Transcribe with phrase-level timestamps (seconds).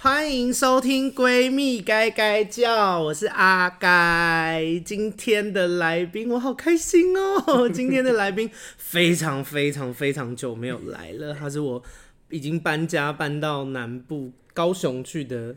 [0.00, 4.80] 欢迎收听《闺蜜该该叫》，我是阿该。
[4.84, 7.68] 今天的来宾，我好开心哦！
[7.68, 11.82] 今天的来宾非常非常非常久没有来了，他是我
[12.30, 15.56] 已经搬家搬到南部高雄去的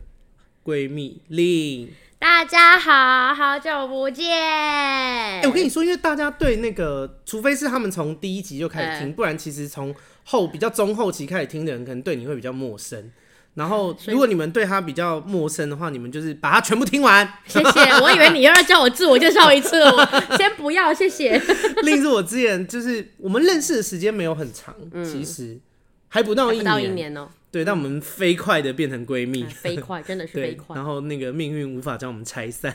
[0.66, 1.89] 闺蜜 Lin。
[2.18, 4.26] 大家好，好久不见。
[4.28, 13.12] 哎、欸，我跟你说，因为大家对那个，除非是他们从第一集就开始听，嗯、不然其实从后比较中后期开始听的人，可能对你会比较陌生。
[13.54, 17.27] 然后， 如果你们对他比较陌生的话，你们就是把它全部听完。
[17.45, 17.80] 谢谢。
[18.02, 20.05] 我以为你又要叫我自我介绍一次，我
[20.38, 21.38] 先不要，谢谢。
[21.84, 25.59] 另是我之前就是我们认识的时间没有很长，嗯、其实
[26.07, 27.27] 还不到一年，不到一年哦。
[27.52, 30.73] 对，但我们飞快的变成闺蜜，飞快真的是飞快。
[30.73, 32.73] 然后那个命运无法将我们拆散，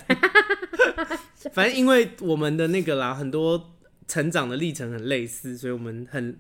[1.55, 3.73] 反正因为我们的那个啦，很多
[4.07, 6.39] 成长的历程很类似，所以我们很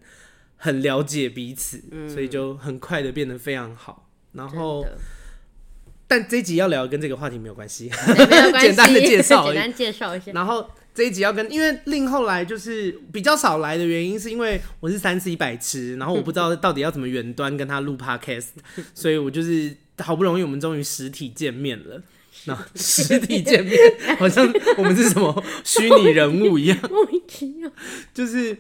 [0.57, 4.06] 很了解彼此，嗯、所以就很快的变得非常好。
[4.37, 4.87] 然后，
[6.07, 7.91] 但这一集要聊跟这个话题没有关系，
[8.61, 10.33] 简单的介绍，简单介绍一下。
[10.33, 10.69] 然后。
[10.97, 18.47] 这一集要跟，因为 Lin 后来就是比较少来的原因，是因为我是三 C 白痴，然后我不知道到底要怎么远端跟他录 Podcast，
[18.95, 22.01] 所以我就是好不容易我们终于实体见面了。
[22.47, 23.79] 那 实体见面
[24.19, 27.71] 好像我们是什么虚拟人物一样，莫名其妙。
[28.15, 28.57] 就是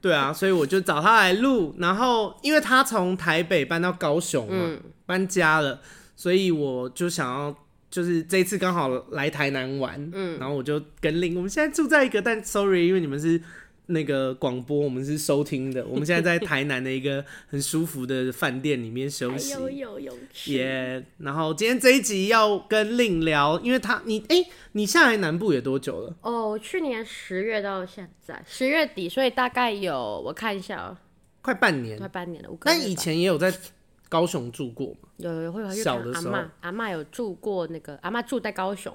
[0.00, 5.80] 对啊，所以我就找他来录，然后因为他从台北搬到高雄嘛，嗯、搬家了，
[6.16, 7.54] 所以我就想要。
[7.90, 13.42] 就是这一次刚好来台南玩，嗯，然后我就跟 Lin，我们现在住在一个，但 sorry，因为你们是
[13.90, 21.04] 那个广播，我们是收听的，我们现在在台南的一个很舒服的饭店里面休息，有有有耶。
[21.18, 26.16] 然后今天这一集要跟 Lin 聊，因为他你哎、欸，你下来南部也多久了？
[26.22, 30.96] 哦，去年十月到现在十月底，所以大概有我看一下哦，
[31.42, 32.50] 快半年，快半年了。
[32.60, 33.52] 但以前也有在。
[34.10, 35.08] 高雄住过嘛？
[35.18, 38.92] 有有会有小的时候，阿嬷有住过那个阿嬷住在高雄，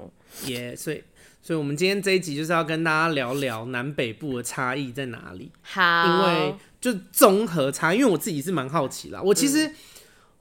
[0.48, 1.02] 耶，yeah, 所以
[1.46, 5.52] 所以我们今天这一集就是要跟大家聊聊南北部的差异在哪里。
[5.62, 9.68] 好，因为就综合差，因为我自己是蛮好奇啦，我其实。
[9.68, 9.76] 嗯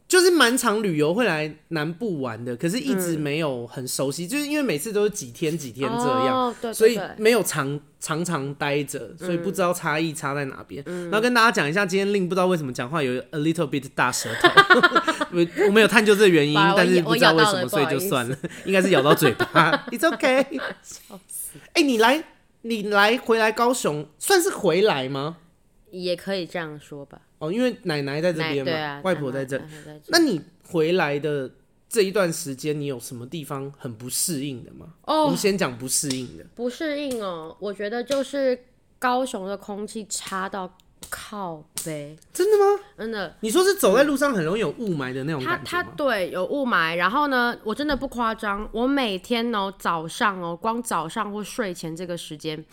[0.06, 10.82] 就是蛮常旅游会来南部玩的，可是一直没有很熟悉，嗯、就是因为每次都是几天几天这样，所以没有常常常待着，所以不知道差异差在哪边。
[10.87, 14.48] 嗯、然后跟大家讲一下，今天 Lin 不知道为什么讲话有 a little bit 大舌头，
[15.34, 19.84] 我我没有探究这个原因， 但是不知道为什么，所以就算了，应该是咬到嘴巴。
[19.90, 20.00] It's
[21.26, 21.58] 死！
[21.72, 22.24] 哎，你来
[22.62, 25.38] 你来回来高雄，算是回来吗？
[25.90, 27.20] 也可以这样说吧。
[27.38, 29.58] 哦，因为奶奶在这边嘛，啊、外婆在这。
[29.58, 31.50] 在这，那你回来的
[31.88, 34.94] 这一段时间，你有什么地方很不适应的吗？
[35.02, 36.44] 哦，我们先讲不适应的。
[36.54, 38.58] 不适应哦，我觉得就是
[38.98, 40.76] 高雄的空气差到
[41.10, 42.16] 靠背。
[42.32, 42.82] 真的吗？
[42.99, 43.37] 真的。
[43.41, 45.60] 你说是走在路上很容易有雾霾的那种感？
[45.65, 46.97] 它它对，有雾霾。
[46.97, 52.65] 然后呢，我真的不夸张，我每天哦早上哦，光早上或睡前这个时间。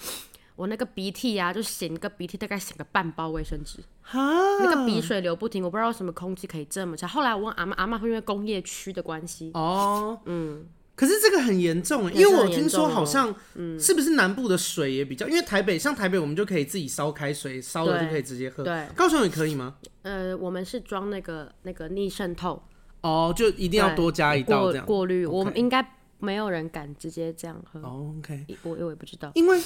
[0.58, 4.20] 我那个鼻涕呀、啊，就擤个鼻涕，大概擤个半包卫生纸，哈
[4.60, 7.08] 那个鼻水流不停，我不知道为什么空气可以这么差。
[7.08, 10.68] 后来我问阿妈，阿妈会因为工业区的关系哦，嗯，
[11.02, 19.78] 可是这个很严重，重，因为我听说好像，嗯，是不是南部的水也比较，因为台北像台北，我们就可以自己烧开水，烧了就可以直接喝，对，高雄也可以吗？
[20.04, 22.62] 呃，我们是装那个那个逆渗透，
[23.02, 25.84] 哦，就一定要多加一道这样过滤，我们应该。
[26.24, 27.80] 没有人敢直接这样喝。
[27.82, 29.32] Oh, OK，我我也不知道。
[29.34, 29.60] 因为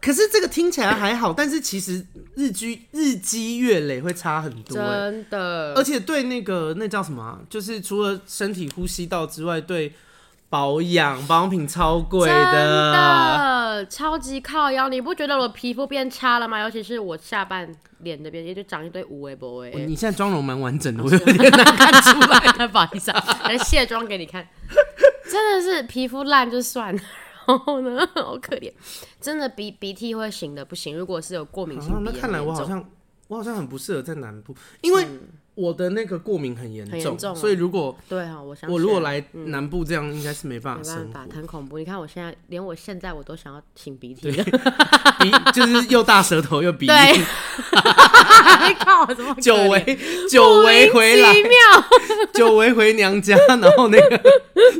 [0.00, 2.02] 可是这个听起来还好，但是其实
[2.34, 4.74] 日积日积月累会差很多。
[4.74, 5.74] 真的。
[5.74, 7.38] 而且对那个那叫什么啊？
[7.50, 9.92] 就是除了身体呼吸道之外，对
[10.50, 14.88] 保养保养品超贵的，真的超级靠腰。
[14.88, 16.60] 你不觉得我皮肤变差了吗？
[16.60, 19.70] 尤其是我下半脸那边，也就长一堆乌龟波哎。
[19.70, 22.66] 你现在妆容蛮完整的，我有点难看出来。
[22.68, 24.46] 不好意思啊，来卸妆给你看。
[25.30, 27.00] 真的是皮肤烂就算了，
[27.46, 28.72] 然后呢， 好可怜，
[29.20, 30.96] 真的鼻鼻涕会醒的不行。
[30.96, 32.82] 如果是有过敏性鼻炎，那看来我好像
[33.28, 35.06] 我好像很不适合在南部，因为
[35.58, 41.78] 我的那个过敏很严重，所以如果对啊，我想我如果来南部这样，应该是没办法生活，很恐怖。
[41.78, 46.92] 你看我现在，连我现在我都想要擤鼻涕， 鼻就是又大舌头又鼻涕。
[48.78, 49.04] 靠！
[49.14, 49.98] 怎么久违
[50.30, 51.34] 久违回来，
[52.32, 54.20] 久违回娘家，然后那个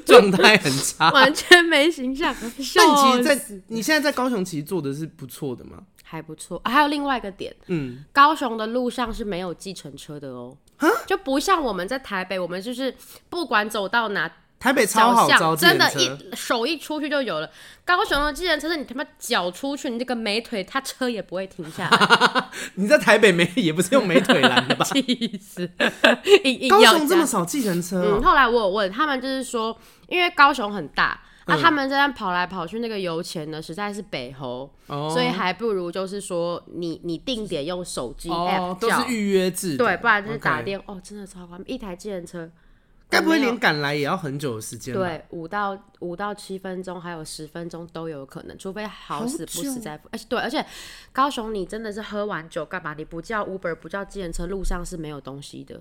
[0.07, 2.35] 状态很差，完全没形象。
[2.41, 6.61] 但你其实在你现在在高雄，其实做的是不错的嘛，还不错。
[6.65, 10.57] 还有另外一个点，嗯，高雄的路上是没有计程车的哦，
[11.07, 12.95] 就不像我们在台北，我们就是
[13.29, 14.31] 不管走到哪，
[14.61, 17.51] 台北超好招，真的，一手一出去就有了。
[17.85, 22.45] 高雄的计程车是你他妈脚出去，你这个美腿，他车也不会停下来。
[22.75, 24.85] 你在台北没也不是用美腿拦的吧？
[24.93, 25.69] 气死！
[26.69, 29.77] 高雄这么少计程车、喔嗯，后来我有问他们，就是说，
[30.09, 42.49] 因为高雄很大，那、嗯啊、他们这样跑来跑去，那个油钱呢实在是北猴、哦，所以还不如就是说你，你你定点用手机 app、哦、都是预约制，对，不然就是打电.哦，真的超方便，一台计程车。
[43.11, 44.93] 该不会连赶来也要很久的时间？
[44.93, 50.63] 对，五到五到七分钟，还有十分钟都有可能，除非好死不死在，而且对，而且
[51.11, 52.93] 高雄你真的是喝完酒干嘛？
[52.93, 55.81] 你不叫 Uber，不叫计程车，路上是没有东西的。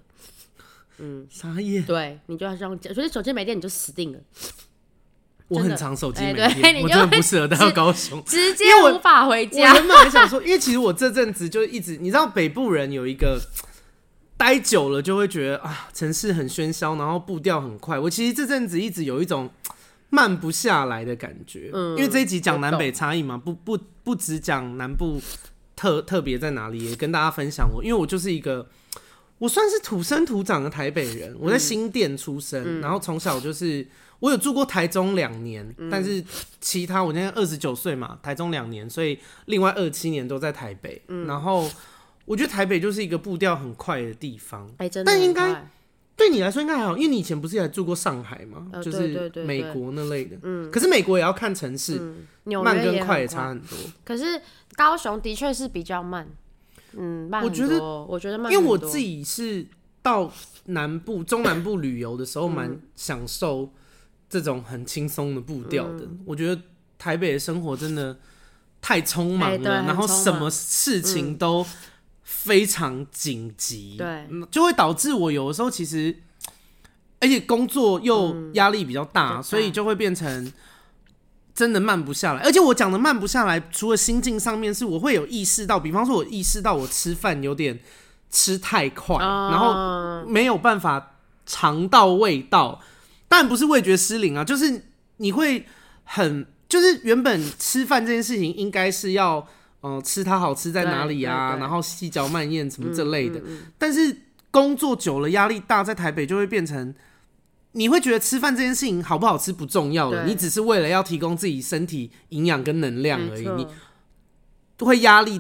[0.99, 1.81] 嗯， 啥意？
[1.81, 4.19] 对，你就要这样，所以手机没电你就死定了。
[5.47, 9.71] 我很常手机没电、欸，我真的不适合待到高雄，直接无法回家。
[9.71, 13.39] 我原本还想说，因为其实我这阵子就一直，你知道北部人有一个。
[14.39, 17.97] 待久了就会觉得啊，城市很喧嚣，然后步调很快。
[17.97, 19.49] 我其实这阵子一直有一种
[20.11, 25.19] 慢不下来的感觉，嗯，因为这一集讲南北差异嘛，不不不只讲南部
[25.75, 28.69] 特特别在哪里，也跟大家分享我，因为我就是一个
[29.39, 33.87] 我算是土生土长的台北人，我在新店出生，嗯，然后从小就是
[34.19, 36.23] 我有住过台中两年，嗯，但是
[36.59, 41.69] 其他我现在二十九岁嘛，台中两年，所以另外二七年都在台北，嗯，然后。
[42.27, 45.65] 我觉得台北就是一个步调很快的地方，欸、但应该
[46.13, 48.67] 对你来说应该还好，因为你以前不是也住过上海吗？
[48.73, 50.35] 呃、就是美国那类的。
[50.41, 51.97] 嗯，可是美国也要看城市，
[52.43, 53.77] 嗯、慢跟快也差很多。
[54.03, 54.41] 可是
[54.75, 56.27] 高雄的确是比较慢，
[56.97, 57.41] 嗯，慢。
[57.41, 59.65] 我觉得，我觉得慢，因为我自己是
[60.01, 60.29] 到
[60.65, 63.71] 南部、中南部旅游的时候，蛮享受
[64.29, 66.19] 这种很轻松的步调的、嗯。
[66.25, 66.61] 我觉得
[66.97, 68.17] 台北的生活真的
[68.81, 71.65] 太匆忙了，欸、然后什么事情都。
[72.29, 76.13] 非常紧急，对，就会导致我有的时候其实，
[77.21, 80.51] 而且工作又压力比较大，嗯，所以就会变成
[81.55, 82.41] 真的慢不下来。
[82.41, 87.79] 而且我讲的慢不下来，除了心境上面，是我会有意识到，比方说，我意识到我吃饭有点
[88.29, 91.15] 吃太快，嗯，然后没有办法
[91.45, 92.81] 尝到味道。
[93.27, 94.83] 当然不是味觉失灵啊，就是
[95.17, 95.65] 你会
[96.03, 99.47] 很，就是原本吃饭这件事情应该是要。
[99.79, 101.55] 哦、呃，吃它好吃在哪里啊？
[101.57, 103.37] 然后细嚼慢咽什么这类的。
[103.41, 106.95] 嗯嗯嗯、但是工作久了，压力大，在台北就会变成，
[107.73, 113.47] 你会觉得吃饭这件事情好不好吃不重要了，你只是为了要提供自己身体营养跟能量而已。
[113.49, 113.67] 你
[114.79, 115.39] 会压力，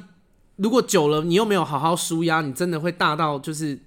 [0.57, 3.79] 如果久了，你又没有好好舒压，你真的会大到就是。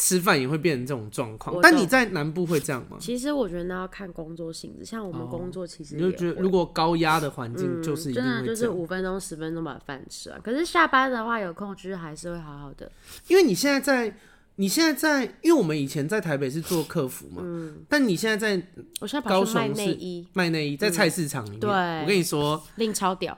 [0.00, 2.96] 吃饭也会变成这种状况，但你在南部会这样吗？
[2.98, 12.90] 其实我觉得那要看工作性质，像我们工作其实、哦、你就觉得如果高压的环境就是一定、嗯、真的就是五分钟十分钟把饭吃完，可是下班的话有空就是还是会好好的。
[13.28, 14.16] 因为你现在在。
[14.60, 18.62] 你现在在，因为我们以前在台北是做客服嘛，嗯，但你现在在，
[19.00, 21.60] 我现在高雄卖内衣，卖内衣在菜市场里面，嗯。
[21.60, 21.70] 对，
[22.02, 23.34] 我跟你说，令超屌，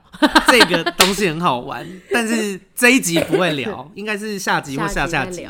[0.47, 5.47] 这个东西很好玩， 但是这一集不会聊，应该是下集或下下集。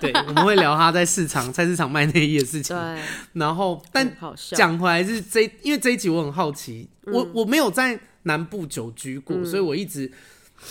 [0.00, 2.76] 对，我们会聊他在市场 菜市场卖内衣的事情。
[2.76, 3.02] 对，
[3.32, 4.08] 然后但
[4.52, 10.08] 讲回来是这，因为这一集我很好奇，嗯，我我没有在南部久居过，嗯，所以我一直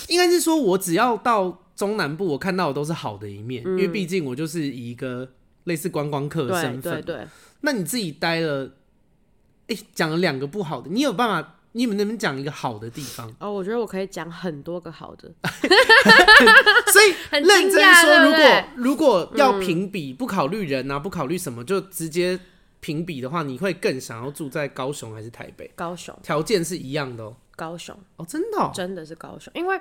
[0.08, 1.60] 应该是说，我只要到。
[1.76, 5.30] 中南部我看到的都是好的一面，嗯、因为毕竟我就是以一个
[5.66, 6.94] 类似观光客的身份。
[6.94, 7.28] 对对对。
[7.62, 8.66] 那你自己待了，
[9.68, 11.52] 哎、欸，讲了两个不好的，你有办法？
[11.78, 13.30] 你们能不能讲一个好的地方？
[13.38, 15.30] 哦，我觉得我可以讲很多个好的。
[16.94, 22.40] 所以 认真说，如果如果要评比，不考虑人啊，不考虑什么，就直接
[22.80, 25.70] 评比的话，你会更想要住在高雄还是台北？
[25.76, 26.18] 高雄。
[26.24, 27.38] 条件是一样的哦、喔。
[27.58, 29.78] 高雄哦，真的、哦，真的是高雄，因为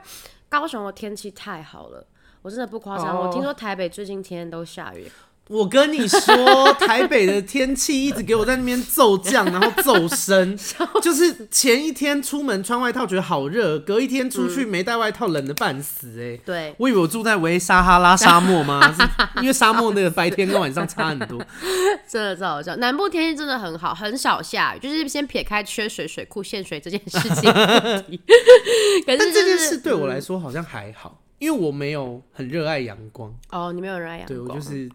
[0.60, 2.06] 高雄的天气太好了，
[2.42, 3.16] 我真的不夸张。
[3.18, 5.10] 我听说台北最近天天都下雨。
[5.48, 10.56] 我跟你说，台北的天气一直给我在那边骤降，然后骤升，
[11.02, 16.40] 就是前一天出门穿外套觉得好热，隔一天出去没带外套冷的半死哎、欸。
[16.46, 18.80] 对，我以为我住在维沙哈拉沙漠吗？
[19.42, 21.38] 因为沙漠那个白天跟晚上差很多。
[22.08, 27.52] 真的真好笑，南部天气真的很好，很少下雨，就是先撇开缺水、水库限水这件事情。
[27.52, 27.60] 可
[28.00, 33.30] 是、就是、但这件事对我来说好像还好，嗯、因为我没有很热爱阳光。
[33.50, 34.88] 哦，你没有热爱阳光，对我就是。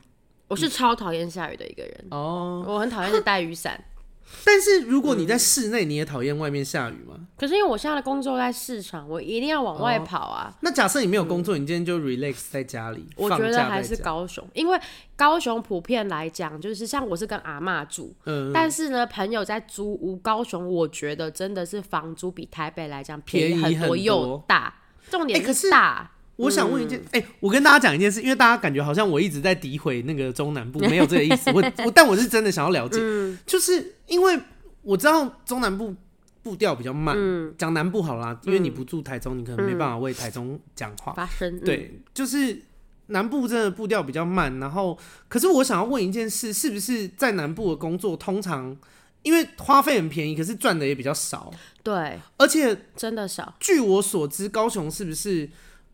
[0.50, 3.82] 我是超讨厌下雨的一个人哦，我很讨厌是带雨伞。
[4.46, 7.16] 但是如果你在室内，你也讨厌外面下雨吗？
[7.36, 10.54] 可是因为我现在的工作在市场，我一定要往外跑啊。
[10.62, 14.80] 那假设你没有工作，你今天就 relax 在家里，我觉得还是高雄，因为
[15.16, 24.72] 高雄普遍来讲，就是像我是跟阿嬷住，嗯，但是呢，朋友在租屋，高雄我觉得真的是房租比台北来讲便宜很多又大，
[25.10, 26.12] 重点是大。
[26.40, 31.52] 我想问一件，哎、嗯欸，我跟大家讲一件事，因为大家感觉好像我一直在诋毁那个中南部，没有这个意思。
[31.52, 34.40] 我 我，但我是真的想要了解，嗯、就是因为
[34.82, 35.94] 我知道中南部
[36.42, 37.16] 步调比较慢。
[37.58, 41.14] 讲、嗯、南部好啦，因为你不住台中，你可能没办法为台中讲话。
[41.14, 41.60] 发声、嗯。
[41.60, 42.62] 对，就是
[43.08, 44.60] 南部真的步调比较慢。
[44.60, 48.78] 然后，可是我想要问一件事，是不是在南部的工作通常？
[49.22, 51.52] 因为花费很便宜，可是赚的也比较少。
[51.84, 53.54] 对，而且真的少。
[53.60, 55.50] 据我所知，高雄是不是，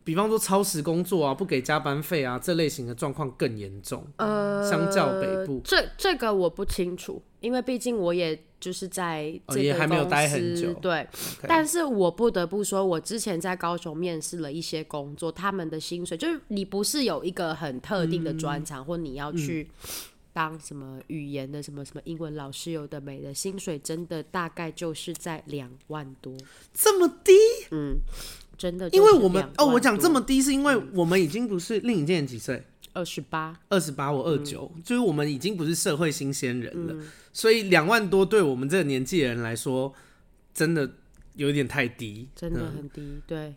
[0.06, 4.06] 比方说超时工作啊，不给加班费啊，这类型的状况更严重？
[4.18, 10.72] 呃，相较北部，这这个我不清楚，因为毕竟我也就是在这还没有待很久。
[10.74, 11.04] 对.
[11.48, 19.68] 但是我不得不说，我之前在高雄面试了一些工作，他们的薪水就是你不是有一个很特定的专长，嗯，或你要去。
[19.82, 19.90] 嗯
[20.36, 26.36] 当什么语言的什么什么英文老师有的没的，薪水真的大概就是在两万多，
[26.74, 27.32] 这么低？
[27.70, 27.96] 嗯，
[28.56, 39.92] 真的，因为我们哦，我讲这么低是因为我们已经不是另一件几岁，二十八，二十八，我二九，就是我们已经不是社会新鲜人了，嗯、所以两万多对我们这个年纪的人来说，
[40.54, 40.90] 真的
[41.34, 43.54] 有点太低，真的很低，嗯、对，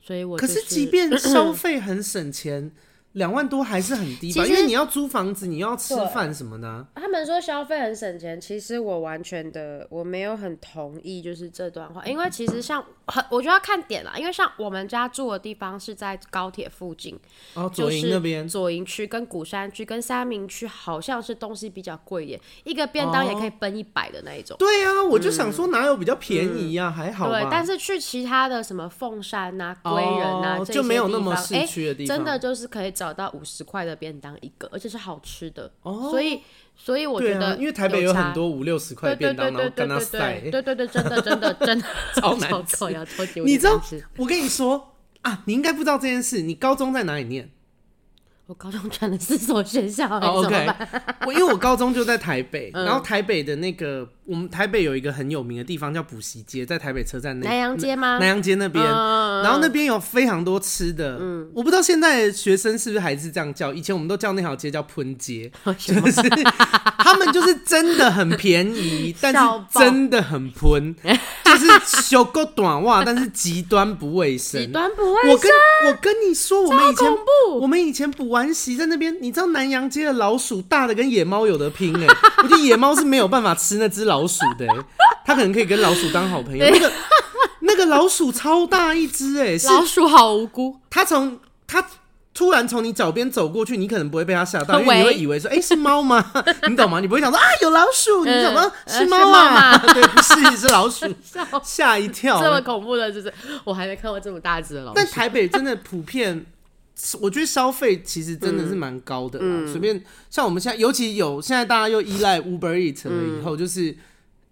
[0.00, 2.72] 所以我、就是、可是即便 消费很省钱。
[3.16, 6.86] 两万多还是很低吧，因为你要租房子，你要吃饭什么的。
[6.94, 12.04] 他们说消费很省钱，其实我完全的我没有很同意，就是这段话。
[12.04, 14.12] 因为其实像很，我觉得要看点啦。
[14.18, 17.18] 因为像我们家住的地方是在高铁附近，
[17.54, 24.54] 哦，左营那边，左营区跟鼓山区跟三明区好像是东西比较贵一点，一个便当也可以奔一百的那一种。
[24.58, 26.90] 对啊，我就想说哪有比较便宜呀？
[26.90, 27.30] 还好。
[27.30, 33.05] 对，但是去其他的什么凤山呐、归仁呐，就没有那么市区的地方，真的就是可以找。
[33.06, 36.40] 找到五十块的便当一个，而且是好吃的，哦、所以
[36.74, 41.86] 所以我觉得、啊，因为台北有很多五六十块便当，然后跟他塞，对对对，真的真的真的
[42.16, 42.84] 超难吃。
[43.44, 43.80] 你知道？
[44.16, 46.42] 我跟你说啊，你应该不知道这件事。
[46.42, 47.48] 你高中在哪里念？
[48.46, 50.68] 我高中转了四所学校，oh, OK。
[51.26, 58.18] 我因为我高中就在台北，然后台北的那个，我们台北有一个很有名的地方叫补习街，在台北车站那南洋街吗？
[58.18, 61.18] 南洋街那边，然后那边有非常多吃的。
[61.20, 66.22] 嗯，我不知道现在的学生是不是还是这样叫，以前我们都叫那条街叫喷街， 就是
[67.02, 69.40] 他们就是真的很便宜，但是
[69.72, 70.94] 真的很喷，
[71.44, 71.66] 就是
[72.06, 75.30] 修够短袜，但是极端不卫生，极端不卫生。
[75.32, 75.50] 我跟
[75.88, 77.08] 我跟你说，我们以前
[77.60, 78.35] 我们以前补。
[78.36, 82.16] 玩习在那边，你知道南阳街的老鼠大的跟野猫有得拼哎、欸！
[82.44, 84.84] 我觉得野猫是没有办法吃那只老鼠的、欸，
[85.24, 86.66] 它可能可以跟老鼠当好朋友。
[86.70, 86.92] 那个
[87.60, 90.76] 那个老鼠超大一只哎、欸，老鼠好无辜。
[90.90, 91.82] 它从它
[92.34, 96.22] 突然从你脚边走过去，你可能不会被它吓到，因为你会以为说哎、欸、是猫吗？
[96.68, 97.00] 你懂吗？
[97.00, 99.78] 你不会想说啊有老鼠，你怎么是猫啊？
[99.94, 101.06] 对，不是是老鼠，
[101.64, 102.38] 吓一跳。
[102.42, 103.32] 这么恐怖的，就是
[103.64, 104.92] 我还没看过这么大只的老鼠。
[104.94, 106.44] 但台北真的普遍。
[107.20, 113.90] 我觉得消费其实真的是蛮高的啦，随、嗯、便像我们现在，尤其有现在大家又依赖 Uber Eat 了以后，就是，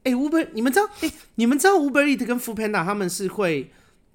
[0.03, 3.71] 哎、嗯欸、Uber，你们知道，哎、欸，你们知道 Uber Eat 跟 Foodpanda 他们是会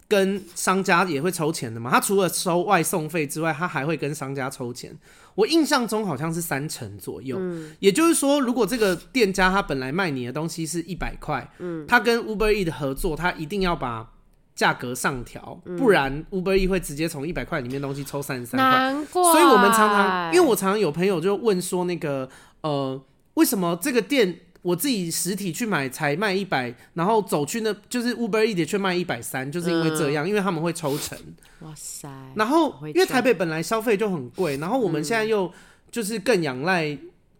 [0.07, 1.89] 跟商家也会抽钱的吗？
[1.89, 4.95] 他除了收外送费之外，他还会跟商家抽钱。
[5.33, 14.11] 我印象中好像是三成左右，嗯、也就是说，如果这个店家他本来卖你的东西是一百块，嗯，他跟 Uber Eat 合作，他一定要把。
[14.59, 18.69] 价格上调，不然 Uber E 会直接从一百块里面东西抽三十三块。
[18.69, 19.23] 难怪。
[19.31, 23.01] 所以我们常常，因为我常常有朋友就问说，那个呃，
[23.35, 31.17] 为什么这个店我自己实体去买才卖一百，然后走去那就是 Uber E 的却卖一百三，就是因为这样，嗯、因为他们会抽成。
[31.61, 32.09] 哇塞！
[32.35, 35.49] 然后因为台北本来消费就很贵，然后我们现在又
[35.89, 36.97] 就是更仰赖。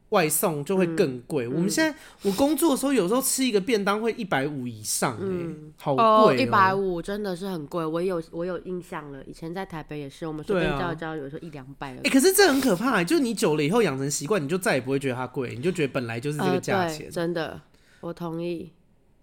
[0.10, 1.46] 外送就会更贵。
[1.46, 6.38] 嗯、我们现在我工作的时候，有时候吃一个便当会一百五以上，哎、嗯，好贵！
[6.38, 7.86] 一百五真的是很贵。
[7.86, 11.92] 我有我有印象了，以前在台北也是，我们随便叫一叫，有时候一两百。
[11.92, 17.12] 哎、欸，可是这很可怕、欸，就是你久了以后养成习惯，你就再也不会觉得它贵，你就觉得本来就是这个价钱、呃。
[17.12, 17.62] 真的，
[18.01, 18.72] 我同意。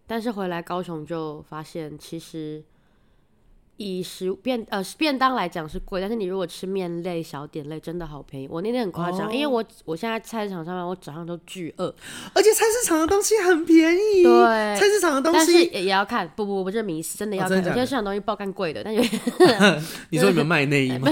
[0.06, 2.64] 但是回来高雄就发现，其实。
[3.78, 8.48] 以食便呃便当来讲是贵，但是你如果吃面类、小点类，真的好便宜。
[8.50, 9.34] 我那天很夸张，oh.
[9.34, 11.94] 因为我我现在菜市场上面，我早上都巨饿，
[12.32, 14.22] 而且菜市场的东西很便宜。
[14.22, 17.64] 对，菜市场的东西，但是也要看，不不不，这是迷思，真的要看。
[17.64, 19.00] 有些市场东西爆干贵的，但是
[20.10, 21.10] 你说你们卖内衣吗？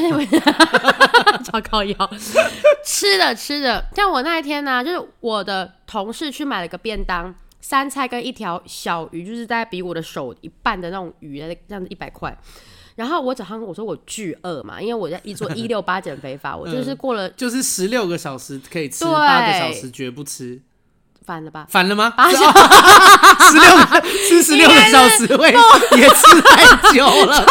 [1.45, 1.97] 超靠腰，
[2.85, 7.35] 吃的吃的，像我那一天呢、啊，就是我的同事去买了个便当。
[7.65, 12.37] 三菜跟一条小鱼，就是大概比我的手一半的那种鱼，这样子一百块。
[12.95, 20.61] 然后我早上我说我巨饿嘛，因为我在一做 一六八减肥法，我就是过了、嗯、就是十六个小时可以吃，八个小时绝不吃。
[21.27, 21.67] 反了吧？
[21.71, 22.13] 反了吗？
[22.17, 22.39] 八小
[23.51, 25.51] 十六个 吃十六个小时会
[25.97, 27.47] 也吃太久了，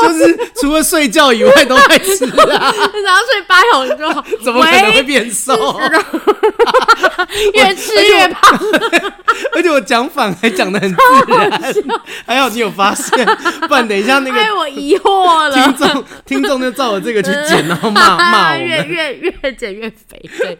[0.00, 2.74] 就是除了睡觉以外都在吃啊。
[3.04, 5.78] 然后睡八小时就好，怎么可能会变瘦？
[7.54, 8.58] 越吃越胖。
[9.54, 11.00] 而且我讲反还讲的很自
[11.32, 11.62] 然，
[12.26, 13.24] 还好你有发现，
[13.68, 15.54] 不然等一下那个害我疑惑了。
[15.54, 20.20] 听众听众就照我这个去减，然后骂骂越越越减越肥。
[20.38, 20.58] 对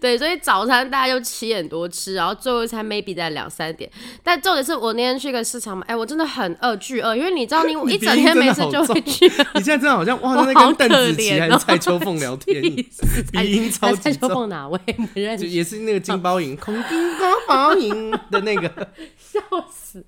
[0.00, 3.90] 对，所以早餐大家就七点多吃，然后最后一餐 maybe 在两三点。
[4.22, 9.26] 但重点是我那天去一个市场嘛，哎，我真的很饿，巨饿，因为你知道你 我一整天没吃就会去。
[9.54, 14.02] 你现在真的好像哇， 那跟邓紫棋还是蔡秋凤聊天，鼻音超级重。
[14.02, 14.78] 蔡秋凤哪位？
[15.14, 16.98] 不认识，也是那个金包银，空金
[17.46, 18.68] 包银的那个，
[19.16, 20.04] 笑死。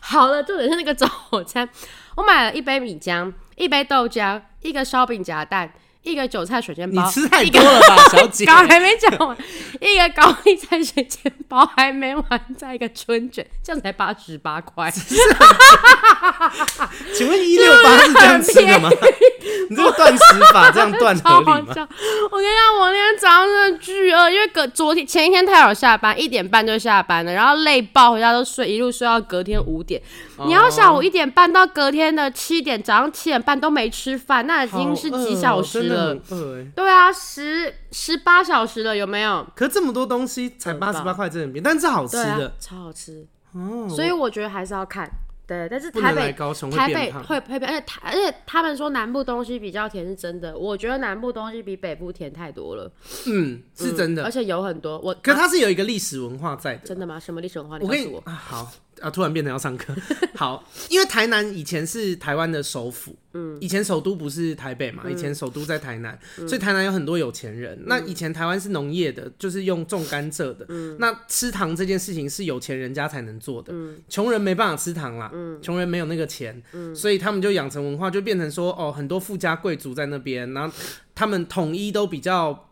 [0.00, 1.08] 好了，重点是那个早
[1.44, 1.68] 餐，
[2.16, 5.72] 我买了一杯米浆，一杯豆浆，一个烧饼夹蛋。
[6.02, 8.44] 一个韭菜水煎包，你吃太多了吧， 小姐？
[8.44, 9.36] 刚还没讲完，
[9.80, 12.24] 一个高丽菜水煎包还没完，
[12.58, 14.90] 再一个春卷，这样才八十八块。
[17.14, 18.90] 请问一六八是这样吃的吗？
[19.70, 21.52] 你这个断食法这样断合理吗？
[21.52, 21.88] 我跟你讲，
[22.80, 30.02] 我那天早上真的巨饿，因为隔昨天前一天太早下班，一点半就下班了，然后累爆，回家都睡，一路睡到隔天五点。
[30.46, 36.14] 你要下午一点半到隔天的七点，早上七点半都没吃饭，那已经是几小时了。
[36.74, 39.46] 对啊，十十八小时了，有没有？
[39.54, 43.88] 可这么多东西才八十八块，真的便宜，但是好吃的，啊、超好吃哦。
[43.88, 45.08] 所以我觉得还是要看，
[45.46, 45.68] 对。
[45.70, 52.90] 但是台北高雄台北会会变，而且台而且他们说南部东西比较甜是真的，我觉得南部东西比北部甜太多了。
[53.26, 56.86] 嗯，是真的，嗯、而且有很多我，可它是有一个历史文化在的。
[56.86, 57.20] 真的吗？
[57.20, 57.78] 什么历史文化？
[57.78, 58.30] 你告诉我，我。
[58.30, 58.72] 好。
[59.02, 59.10] 啊！
[59.10, 59.94] 突然变成要上课，
[60.34, 67.76] 好，因为台南以前是台湾的首府，嗯，以前首都不是台北嘛，以前首都在台南，嗯、所以台南有很多有钱人。
[67.80, 80.74] 嗯、那以前台湾是农业的，就是用种甘蔗的，嗯，那吃糖这件事情是有钱人家才能做的，嗯，穷人没办法吃糖啦，嗯，穷人没有那个钱，嗯，所以他们就养成文化，就变成说，哦，很多富家贵族在那边，然后
[81.14, 82.70] 他们统一都比较，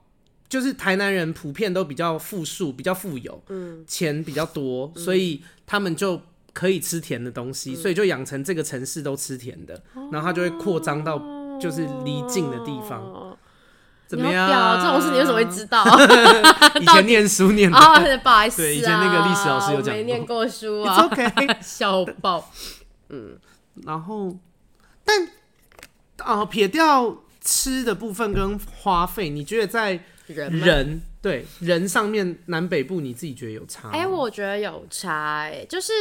[0.50, 5.42] 就是台南人普遍都比较富庶，比较富有，嗯，钱比较多，所以。
[5.72, 6.20] 他们就
[6.52, 11.16] 可以吃甜的东西，嗯、所以就养成这个城市都吃甜的，哦、然后它就会扩张到
[11.60, 13.00] 就是离近的地方。
[13.00, 13.38] 哦、
[14.08, 14.82] 怎么样？
[14.82, 15.84] 这种事你为什么会知道？
[16.80, 19.98] 以前念书念的，哦、 不好意思、啊，对，以前那个历史老师有讲过。
[19.98, 21.24] 没念过书啊 OK，
[21.62, 22.50] 笑爆。
[23.10, 23.38] 嗯，
[23.84, 24.36] 然后，
[25.04, 25.28] 但
[26.24, 31.02] 哦，撇掉吃的部分跟花费，你觉得在人人？
[31.22, 33.90] 对人上面南北部你自己觉得有差？
[33.90, 35.92] 哎、欸，我觉得有差、就是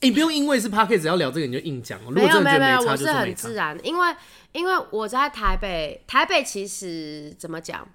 [0.00, 4.14] 你、欸、不用因为是 Podcast 只要聊这个你就硬讲，没有没有没有，我是很自然，因为
[4.52, 7.86] 因为我在台北，台北其实怎么讲？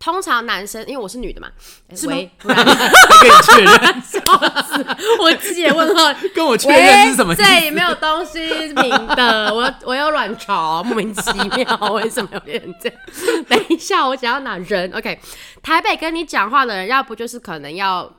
[0.00, 1.48] 通常男生，因为我是女的嘛，
[1.94, 2.16] 是吗？
[2.40, 4.18] 不然可以确认，笑
[4.62, 4.86] 死！
[5.20, 7.34] 我自己也问号，跟我确认是什么？
[7.36, 12.98] 这里没有东西平的， 我我有卵巢，莫名其妙，为什么有人这样？
[13.46, 15.20] 等一下，我想要哪人，OK？
[15.62, 18.10] 台北跟你讲话的人，要不就是可能要。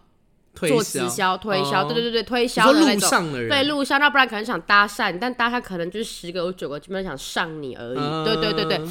[0.53, 8.81] 做直销推销，对对对对，推销的那种，对路上，那不然可能想搭讪，但搭讪可能就是十个有九个基本上想上你而已，对对对对。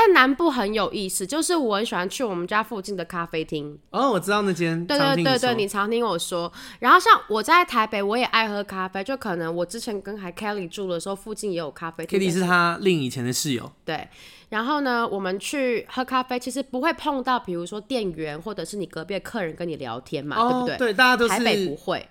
[0.00, 3.76] 但南部很有意思，就是我很喜欢去我们家附近的咖啡厅。
[3.90, 4.86] 哦，我知道那间。
[4.86, 6.52] 对对对对，你常听我说。
[6.78, 12.16] 然后像我在台北，我也爱喝咖啡，就可能我之前跟还 Kelly 住的时候，附近也有咖啡厅。
[12.16, 13.72] Kelly 是他另以前的室友。
[13.84, 14.06] 对。
[14.50, 20.76] 然后呢，我们去喝咖啡，其实不会碰到，比如说店员或者是你隔壁的客人跟你聊天嘛，哦、对不对？
[20.76, 22.06] 对，大家都是台北不会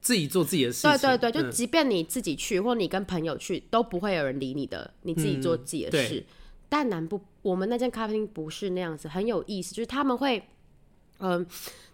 [0.00, 0.90] 自己做自己的事情。
[0.90, 6.16] 对对对，就即便你自己去，嗯、或你跟朋友去，都不会有人理你的，你自己做自己的事。
[6.16, 6.24] 嗯、
[6.70, 10.42] 但南部，我们那间咖啡厅不是那样子，很有意思，就是他们会，
[11.18, 11.46] 嗯、呃。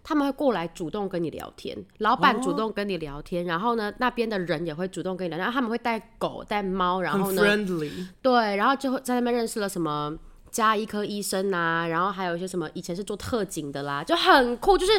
[0.09, 7.43] 他们会过来主动跟你聊天，老板主动跟你聊天，哦、然后呢，那边的人也会主动跟你聊天，然后他们会带狗带猫，然后呢，
[8.21, 10.17] 对，然后就会在那边认识了什么
[10.49, 14.93] 家医科医生啊，然后还有一些什么以前是做特警的啦，就很酷，就是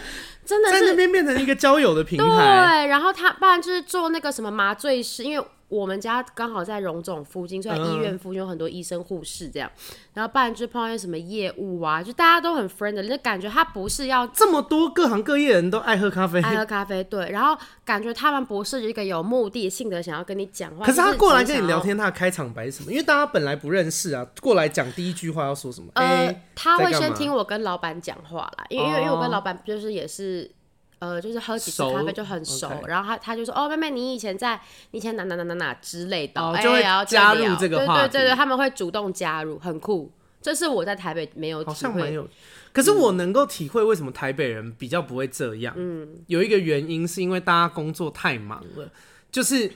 [0.44, 2.26] 真的是在那边变成一个交友的平台。
[2.26, 5.46] 对，然后他不然就是做那个什么麻醉师，因为。
[5.68, 9.70] 我们家刚好在荣总附近，所以医院附近有很多医生护士这样，
[10.14, 17.54] 然后不然就碰到些什么业务啊，就大家都很 friendly，就感觉他不是要这么多各行各业人都爱喝咖啡，爱喝咖啡，对，然后
[17.84, 22.90] 感觉他们不是一个有目的性的想要跟你讲话，可是他过来跟你聊天，他的开场白是什么？
[22.90, 25.88] 因为大家本来不认识啊，过来讲第一句话要说什么？
[25.94, 30.50] 呃，欸、他会先听我跟老板讲话啦，因为因为因为我跟老板就是也是。
[30.98, 40.10] 呃，就是喝几次咖啡就很熟，熟然后他他就说，哦，妹妹，你以前在，你以前哪哪哪哪哪之类的，哦，就会加入这个话题，对对对对，他们会主动加入，很酷，
[40.42, 42.28] 这是我在台北没有体会，好像没有。
[42.72, 45.74] 可是我能够体会为什么台北人比较不会这样。
[45.76, 48.88] 嗯，有一个原因是因为大家工作太忙了，
[49.32, 49.70] 就是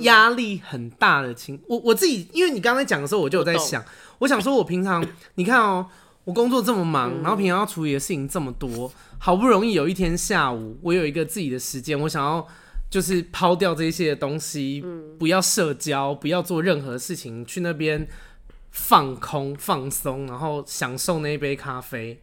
[0.00, 1.60] 压力很大的情。
[1.66, 3.88] 我我自己，因为你刚才讲的时候，我就有在想，我，
[4.20, 5.90] 我想说，我平常你看哦、喔，
[6.24, 12.46] 我工作这么忙，然后平常要处理的事情这么多，好不容易有一天下午，我有一个自己的时间，我想要
[12.90, 14.84] 就是抛掉这些东西，
[15.18, 18.08] 不要社交，不要做任何事情，去那边
[18.70, 22.20] 放空放松，然后享受那一杯咖啡。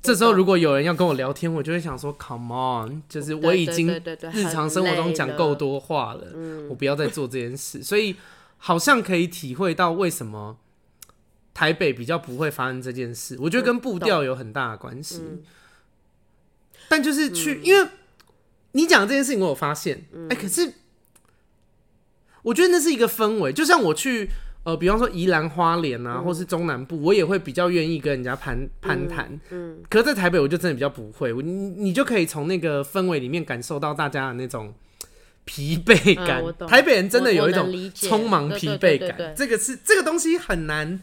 [0.00, 3.86] 这时候如果有人要跟我聊天，我就会想说，Come on，就是我已经
[4.32, 6.26] 日常生活中讲够多话了，
[6.68, 7.84] 我不要再做这件事。
[7.84, 8.16] 所以
[8.58, 10.56] 好像可以体会到为什么
[11.54, 13.36] 台北比较不会发生这件事。
[13.40, 15.22] 我觉得跟步调有很大的关系。
[16.88, 17.88] 但就是去，因为
[18.72, 20.72] 你讲的这件事情，我有发现，哎，可是
[22.42, 24.30] 我觉得那是一个氛围，就像我去。
[24.64, 29.40] 呃，比方说宜兰花莲啊，或是中南部，我也会比较愿意跟人家攀攀谈。
[29.50, 31.32] 嗯，可是在台北，我就真的比较不会。
[31.32, 34.72] 你你就可以从那个氛围里面感受到大家的那种
[35.44, 36.40] 疲惫感。
[36.68, 41.02] 台北人真的有一种匆忙疲惫感，这个是这个东西很难，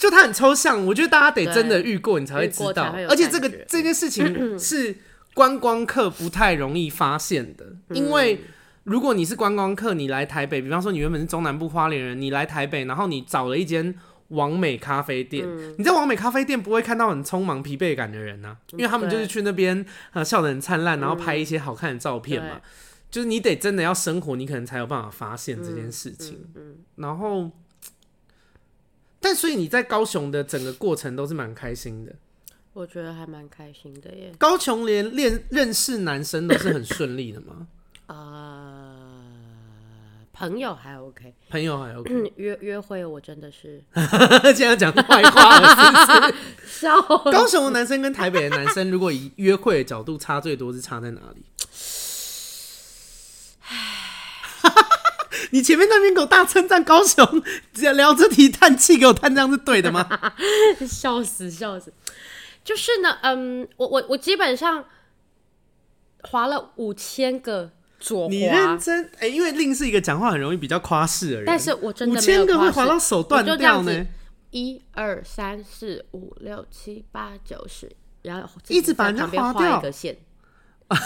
[0.00, 0.84] 就它很抽象。
[0.84, 2.92] 我觉得大家得真的遇过，你才会知道。
[3.08, 4.24] 而且这个这件事情
[4.58, 4.96] 是
[5.34, 8.40] 观光客不太容易发现的，因为。
[8.84, 13.94] 如果你是观光客，你来台北，比方说你原本是中南部花莲人，你来台北，然后你找了一间
[14.28, 19.84] 王美咖啡店，嗯、你在王美咖啡店不会看到很匆忙疲惫感的人啊，因为他们就是去那边
[20.14, 22.52] 呃笑得很灿烂，然后拍一些好看的照片嘛。
[22.54, 22.60] 嗯、
[23.10, 26.38] 就是你得真的要生活，你可能才有办法发现这件事情。
[26.96, 27.50] 然后，
[29.20, 32.12] 但所以你在高雄的整个过程都是蛮开心的，
[32.72, 34.32] 我觉得还蛮开心的耶。
[34.38, 37.66] 高雄连练认识男生都是很顺利的吗？
[38.06, 38.96] 啊，
[40.32, 43.82] 朋友还 OK，朋友还 OK，约约会我真的是
[44.56, 46.34] 现在讲坏话了，
[46.66, 47.00] 笑。
[47.30, 51.44] 高雄的男生跟台北的男生，如果以约会的角度差最多是差在哪里？
[55.50, 57.24] 你前面那边给我大称赞高雄，
[57.94, 60.06] 聊这题叹气给我叹，这样是对的吗？
[60.88, 61.92] 笑死笑死，
[62.64, 64.84] 就是呢，嗯，我我我基本上
[66.22, 67.72] 划了五千个。
[68.30, 74.06] 你认真哎、欸，因为令是一个讲话很容易比较夸饰的人，但是我真的五千个会滑到手断掉呢。
[74.52, 80.16] 一二三四五六七八九十，然后一直把旁边画一个线。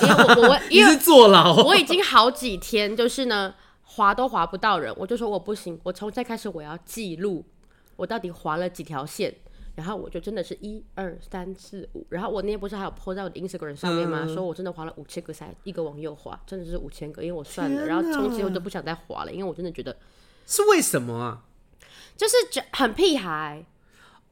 [0.02, 3.52] 因为我我 因为坐牢，我已经好几天就是呢，
[3.84, 7.44] 滑都划不到人，我就说我不行，我从现在开始我要记录
[7.96, 9.34] 我到底划了几条线。
[9.76, 14.20] 然后我就真的是一二三四五，然后我那天不是还有 po 在我的 Instagram 上面吗？
[14.22, 19.96] 嗯、说我真的划了五千个才一个往右滑，真的是五千个，因为我算了，然后从此我都不想再划了，因为我真的觉得
[20.46, 21.42] 是为什么啊？
[22.16, 22.36] 就是
[22.70, 23.66] 很屁孩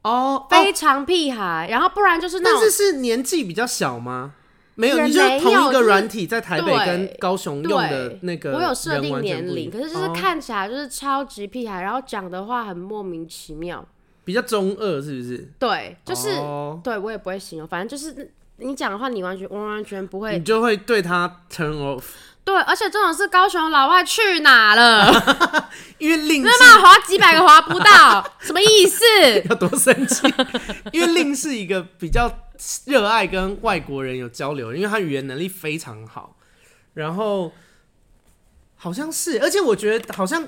[0.02, 4.36] 哦，非常屁孩，哦、然后不然就是那种，但是是年纪比较小吗？
[4.74, 13.86] 没有，你就同一个软体在台北跟高雄用的那个，我有设定年龄，可是就是看起来就是超级屁孩，然后讲的话很莫名其妙。
[14.24, 15.48] 比较中二是不是？
[15.58, 16.80] 对，就是、oh.
[16.82, 22.04] 对我也不会形容，反正就是你讲的话，你完全完完全不会，你就会对他 turn off。
[22.44, 25.70] 对，而且这种是高雄老外去哪了？
[25.98, 29.04] 因为令是那么划几百个划不到， 什么意思？
[29.48, 30.26] 要多生气？
[30.92, 32.30] 因为令是一个比较
[32.86, 36.36] 热爱跟外国人有交流，因为他语言能力非常好，
[36.94, 37.52] 然后
[38.76, 40.46] 好像是，而且我觉得好像。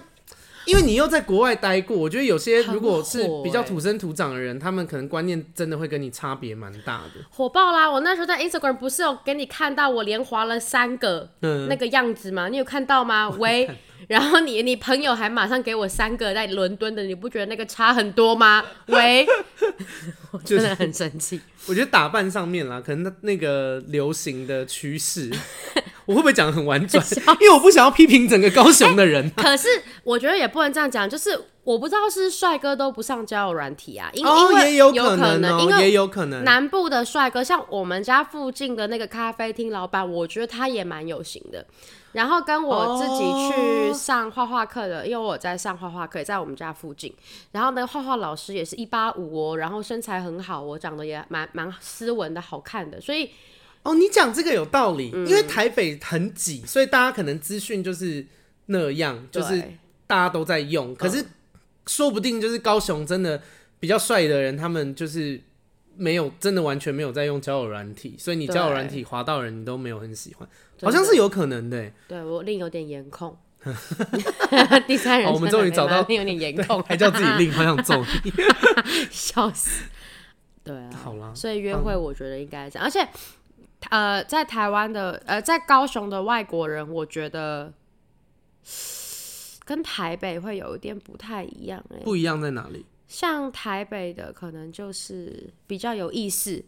[0.66, 7.24] 因为你又在国外待过，我觉得有些如果是比较土生土长的人，欸、他们可能观念真的会跟你差别蛮大的。
[7.30, 7.90] 火爆啦！
[7.90, 12.48] 我那时候在 Instagram 不是有给你看到我连滑了三个那个样子吗？
[12.48, 13.28] 嗯、你有看到吗？
[13.38, 13.68] 喂，
[14.08, 18.64] 然后你你朋友还马上给我三个在伦敦的，你不觉得那个差很多吗？
[18.86, 19.26] 喂，
[20.32, 21.40] 我真的很生气。
[21.66, 25.30] 我觉得打扮上面啦，可能那那个流行的趋势。
[26.06, 27.04] 我会不会讲得很婉转？
[27.40, 29.42] 因为我不想要批评整个高雄的人、啊欸。
[29.42, 29.68] 可是
[30.02, 36.44] 我觉得也不能这样讲，就是我不知道是帅哥都不上交友软体啊，因为、哦、因为也有可能，因为也有可能。
[36.44, 41.64] 南部的帅哥，像我们家附近的那个咖啡厅老板，我觉得他也蛮有型的。
[42.12, 47.12] 然后跟我自己去上画画课的，哦、因为我在上画画课，也在我们家附近。
[47.52, 53.30] 然后呢，画画老师也是一八五哦，然后身材很好，我长得也蛮蛮斯文的，好看的，所以。
[53.84, 58.26] 哦，你讲这个有道理，嗯、因为台北很挤，所以大家可能资讯就是
[58.66, 59.62] 那样，就是
[60.06, 60.94] 大家都在用。
[60.96, 61.24] 可是
[61.86, 63.40] 说不定就是高雄真的
[63.78, 65.40] 比较帅的人，他们就是
[65.96, 70.48] 没有真的完全没有在用交友软体，所以你交友软体滑到人，你都没有很喜欢，
[70.82, 71.90] 好像是有可能的。
[72.08, 73.36] 对，我另有点颜控。
[74.86, 78.32] 第三人称，我们终于找到有点严控，还叫自己令，好想揍你，
[79.10, 79.84] 笑死。
[80.62, 83.06] 对啊，好啦，所以约会我觉得应该这样，而且
[83.90, 87.72] 呃，在台湾的呃，在高雄的外国人，我觉得
[89.64, 92.84] 跟台北会有一点不太一样哎，不一样在哪里？
[93.06, 96.64] 像台北的可能就是比较有意思，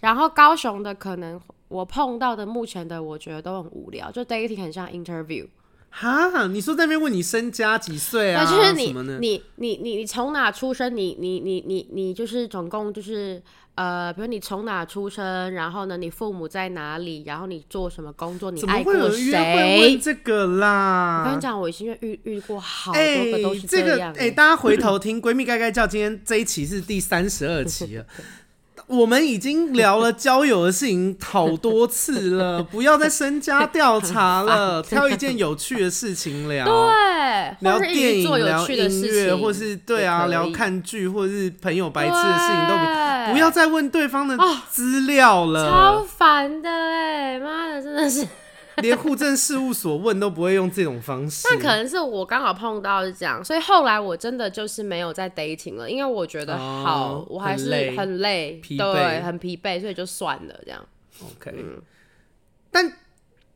[0.00, 5.46] 然后高雄的可能我碰到的目前的我觉得都很无聊，就 dating 很像 interview。
[5.90, 8.44] 哈，你说在那边问你身家几岁啊？
[8.44, 10.96] 就是你你你你你从哪出生？
[10.96, 13.42] 你你你你你就是总共就是
[13.74, 18.50] 呃，比如你从哪出生，然后呢，你父母在哪里，然后你做什么工作？
[18.50, 19.00] 你爱过谁？
[19.00, 21.22] 怎么会有约会问这个啦？
[21.24, 24.14] 我跟你讲，我已经遇遇过好多个都是这样。
[24.16, 28.06] 哎、大家回头听 闺蜜该该叫，今天这一期是第三十二期了。
[28.88, 36.64] 我们已经聊了交友的事情好多次了， 不要再深加调查了， 挑一件有趣的事情聊。
[36.64, 42.74] 对，聊电影、聊音乐，或是对啊，聊看剧，或是朋友白痴的事情都
[43.26, 44.36] 不，不要再问对方的
[44.70, 48.26] 资料了，超烦的哎，妈的，真的是。
[48.82, 60.84] 连户政事务所问都不会用这种方式，那可能是我刚好碰到是这样，所以后来我真的就是没有再 dating 了，因为我觉得好，哦、我还是很累，疲惫，对，很疲惫，所以就算了这样。
[61.20, 61.82] OK，、嗯、
[62.70, 62.92] 但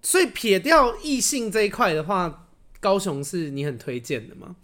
[0.03, 2.49] 所以撇掉异性这一块的话，
[2.81, 4.57] 高雄是你很推荐的吗？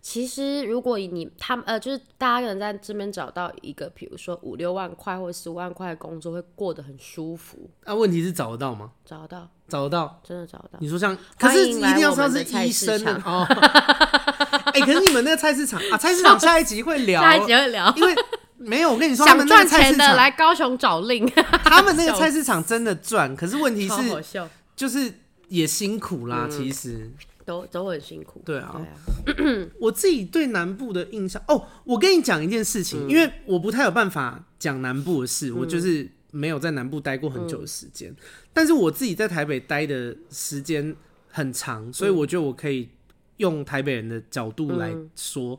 [0.00, 7.70] 其实，如果你他们呃，就是大家可能在这边找到一个，比如说五六万块或十五万块的工作，会过得很舒服。
[7.84, 8.90] 那、啊、问题是找得到吗？
[9.04, 10.78] 找得到，找得到，真的找得到。
[10.80, 13.46] 你说像，可是一定要说是医生哦。
[14.74, 18.14] 哎、欸，可是你们那个菜市场啊， 菜市场下一集会聊，下一集会聊，因为
[18.58, 21.26] 没有我跟你说， 想赚钱的来高雄找令。
[21.64, 24.44] 他们那个菜市场真的赚，可是问题是，
[24.76, 25.10] 就是
[25.48, 27.10] 也辛苦啦，嗯、其实。
[27.44, 28.80] 都都很辛苦，对啊。
[29.80, 38.10] 我自己对南部的印象哦，我跟你讲一件事情，嗯、因为我不太有办法讲南部的事，嗯、我就是没有在南部待过很久的时间。
[38.12, 38.16] 嗯、
[38.52, 40.94] 但是我自己在台北待的时间
[41.28, 42.88] 很长，所以我觉得我可以
[43.38, 45.58] 用台北人的角度来说。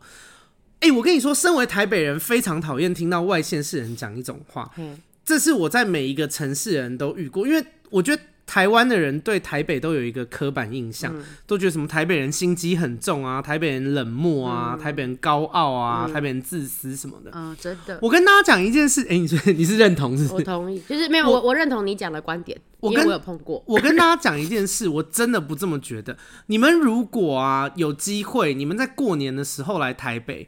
[0.80, 8.22] 哎、嗯欸，我跟你说，身为台北人，非常讨厌听到外县市人讲一种话，嗯、这是我在每一个城市人都遇过，因为我觉得。
[8.46, 17.32] 台湾的人对台北都有一个刻板印象，嗯、都觉得什么台北人心机很重啊，台北人冷漠啊，嗯、台北人高傲啊，嗯、台北人自私什么的。
[17.34, 17.98] 嗯、真的。
[18.02, 20.34] 我跟大家讲一件事，哎、欸，你说 你是认同是不是？
[20.36, 23.64] 我同意，就是没有我我认同你讲的观点，我跟我有碰过。
[23.68, 26.18] 我跟大家讲一件事，我真的不这么觉得。
[26.48, 30.48] 你们如果啊有机会，你们在过年的时候来台北。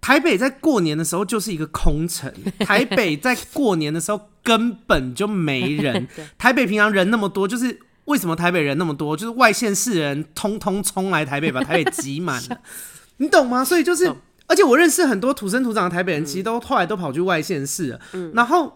[0.00, 6.06] 台北在过年的时候就是一个空城， 台北在过年的时候根本就没人。
[6.38, 9.16] 台北平常人那么多，就是为什么台北人那么多？
[9.16, 12.60] 就是外县市人通通冲来台北，把台北挤满 了，
[13.18, 13.64] 你懂吗？
[13.64, 14.10] 所以就是，
[14.46, 18.72] 而且我认识很多土生土长的台北人，其实都后来都跑去外县市了，嗯然后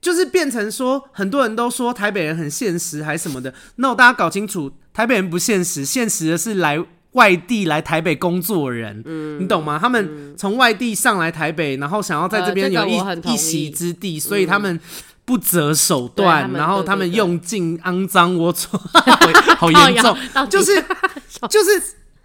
[0.00, 3.52] 就是变成说，很多人都说台北人很现实还是什么的。
[3.76, 6.82] 那我大家搞清楚，台北人不现实，现实的是来。
[7.12, 9.78] 外地来台北工作人，嗯、你懂吗？
[9.78, 12.98] 他们从外地上来台北，然后想要在这边有一、
[13.32, 14.80] 一席之地，所以他们
[15.24, 18.66] 不择手段，嗯、然后他们用尽肮脏龌龊，
[19.56, 20.16] 好严重，
[20.48, 20.82] 就是
[21.50, 21.82] 就是，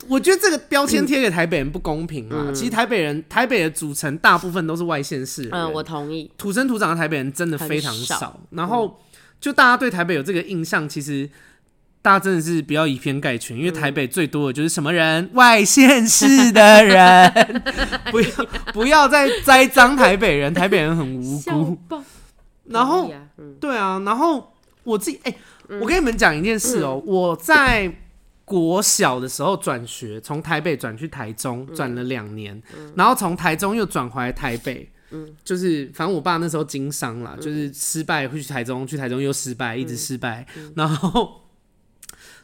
[0.08, 2.46] 我觉得这个标签贴给台北人不公平嘛。
[2.48, 8.40] 嗯、其实台北人，台北的组成大部分都是外县市人，嗯，我同意，土生土长的台北人真的非常少，少。
[8.52, 8.98] 然后
[9.42, 11.30] 就大家对台北有这个印象，其实。
[12.08, 15.26] 大家真的是不要以偏概全，因为台北最多的就是什么人？
[15.26, 17.62] 嗯、外县市的人，
[18.10, 18.30] 不要
[18.72, 21.78] 不要再栽赃台北人，台北人很无辜。
[22.64, 23.12] 然后，
[23.60, 24.54] 对啊，然后
[24.86, 25.36] 我自己，哎、
[25.82, 27.94] 我跟你们讲一件事哦、我在
[28.46, 41.42] 国小的时候转学，从台北转去台中，转了两年，嗯、然后从台中又转回来台北，嗯、就是反正我爸那时候经商啦，嗯、就是失败会去台中，去台中又失败，一直失败，嗯、然后。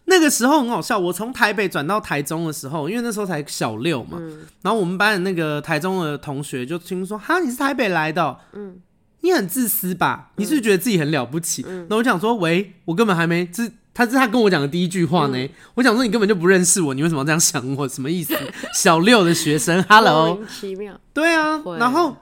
[0.05, 8.75] 那个时候很好笑，我从台北转到台中的时候，因为那时候才小六嘛，嗯、然后我们班的那个台中的同学就听说，哈，你是台北来的、喔，嗯，
[9.21, 10.31] 你很自私吧？
[10.35, 11.63] 你是不是觉得自己很了不起？
[11.65, 13.63] 嗯，那我想说，喂，我根本还没，这
[13.93, 15.37] 他是他跟我讲的第一句话呢。
[15.37, 17.87] 嗯、我想说，你根本就不认识我，你为什么要这样想我？
[17.87, 18.35] 什么意思？
[18.75, 22.17] 小六的学生，Hello，奇妙，对啊，然后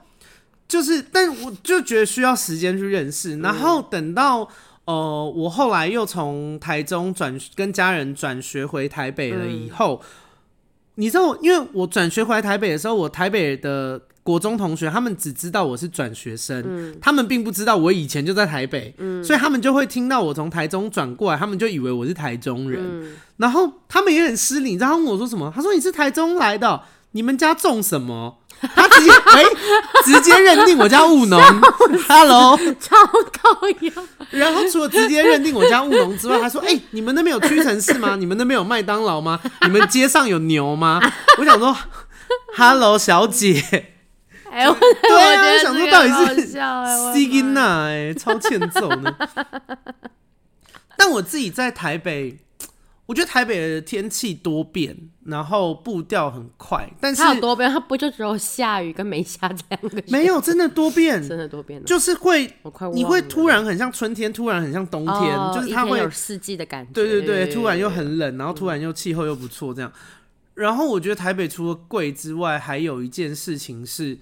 [0.68, 4.48] 就是，但我就觉得需要时间去认识，然后等到。
[4.84, 9.46] 呃，我后来又从台中转跟家人转学回台北了。
[9.46, 10.06] 以后，嗯、
[10.96, 25.52] 你知道，因为我转学回来台北的时候，我台北的国中同学，他们只知道我是转学生，嗯，他们并不知道我以前就在台北，嗯，所以他们就会听到我从台中转过来，他们就以为我是台中人，嗯，然后他们也很失礼，你知道他问我说什么？
[25.54, 28.38] 他说你是台中来的，你们家种什么？
[28.74, 29.48] 他直接哎、欸，
[30.04, 31.40] 直接认定我家务农，
[32.08, 33.92] Hello，超高腰。
[34.30, 38.16] 然后除了直接认定我家务农之外，他说：“哎、欸，你们那边有屈臣氏吗？
[38.16, 39.40] 你们那边有麦当劳吗？
[39.62, 41.00] 你们街上有牛吗？”
[41.38, 41.76] 我想说
[42.56, 43.62] ，Hello，小姐。
[44.50, 49.14] 哎，我对啊，我想说到底是 Sigina 哎，超欠揍呢。
[50.96, 52.38] 但我自己在台北，
[53.06, 56.88] 我觉得台北的天气多变，然后步调很快。
[57.00, 57.70] 但是它有多变？
[57.70, 60.02] 它不就只有下雨跟没下这两个？
[60.08, 62.52] 没有，真的多变，真的多变，就是会，
[62.92, 66.92] 你会突然很像春天，突然很像冬天，哦、就是它会有四季的感觉。
[66.92, 69.92] 对对对，突然又很冷，然后突然又气候又不错，这样。
[70.54, 74.18] 然后我觉得台北除了贵之外，还有一件事情是。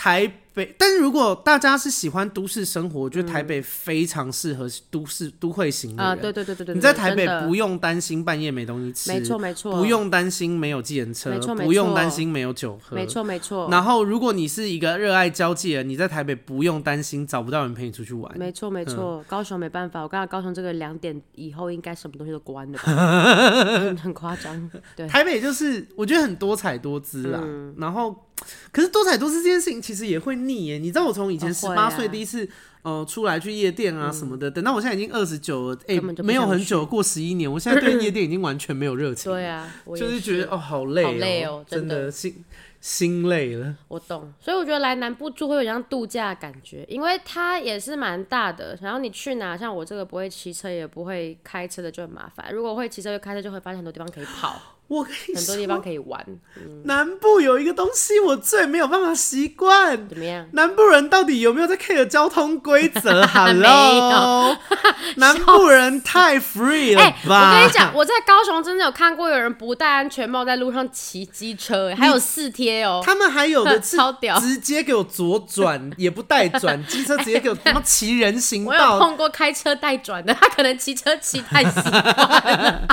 [0.00, 6.12] 台北，但是如果大家是喜欢都市生活，我觉得台北非常适合都市都会型的人。
[6.12, 13.68] 啊，对对对对对，你在台北不用担心半夜没东西吃，没错没错，不用担心没有计程车，没错没错，不用担心没有酒喝，没错没错。
[13.70, 19.22] 然后如果你是一个热爱交际的人，你在台北不用担心找不到人陪你出去玩，没错没错。
[19.22, 22.78] 嗯、高雄没办法，我刚才高雄这个两点以后应该什么东西都关了，
[24.02, 24.70] 很夸张。
[24.96, 28.24] 对，台北就是我觉得很多彩多姿啦，嗯、然后。
[28.70, 32.48] 可是多彩多姿这件事情其实也会腻耶，你知道我从以前十八岁第一次、
[32.82, 39.30] 呃出来去夜店啊什么的，嗯、等到我现在已经二十九了，哎、欸，没有很久过十一年，我现在对夜店已经完全没有热情。
[39.30, 42.42] 对啊，就是觉得哦好累、喔，好累哦、喔，真的心
[42.80, 43.74] 心累了。
[43.88, 48.78] 我懂，所以我觉得来南部住会有像度假的感觉，因为它也是蛮大的。
[48.80, 52.50] 然后你去哪，像我这个不会骑车也不会开车的就很麻烦。
[52.54, 54.77] 如果会骑车会开车，就会发现很多地方可以跑。
[54.88, 56.24] 我跟你说，很多地方可以玩。
[56.56, 60.08] 嗯、南部有一个东西我最没有办法习惯。
[60.08, 60.46] 怎么样？
[60.52, 63.22] 南部人到底有没有在 care 交通规则？
[63.28, 64.56] Hello，
[65.16, 67.50] 南部人太 free 了吧？
[67.50, 73.02] 欸、我跟你讲，我在高雄真的有看过有人不戴安全帽在路上骑机车，还有四贴哦。
[73.04, 78.70] 他们还有的是 超屌，直接给我左转也不带转，机车直接给我他妈骑人行道。
[78.70, 82.88] 我有碰过开车带转的，他可能骑车骑太习惯了，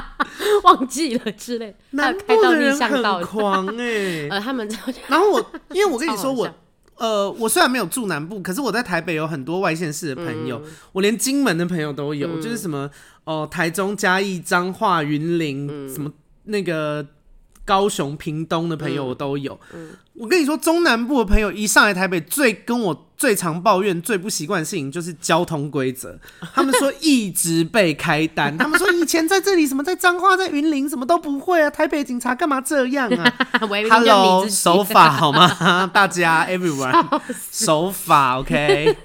[0.64, 1.74] 忘记了之类。
[1.92, 3.84] 南部的人很狂哎、
[4.28, 4.68] 欸，呃，他们
[5.08, 6.50] 然后我， 因为我跟你说我，
[6.98, 12.90] 呃，我虽然没有住南部，可是我在台北有很多外县市的朋友，嗯、我连金门的朋友都有，嗯、就是什么
[13.24, 16.12] 哦、呃，台中、嘉义、彰化、云林，嗯、什么
[16.44, 17.06] 那个。
[17.66, 19.60] 高雄、屏东的朋友我都有。
[19.74, 26.18] 嗯嗯、我跟你说，中南部的朋友一上来台北，最跟我最常抱怨、最不习惯的事情就是交通规则。
[26.54, 33.34] 他们说一直被开单，他们说以前在这里什么在彰化、在云林什么都不会啊，台北警察干嘛这样啊？
[33.60, 35.88] Hello，守法好吗？
[35.92, 37.20] 大家，everyone，
[37.52, 38.96] 守法，OK。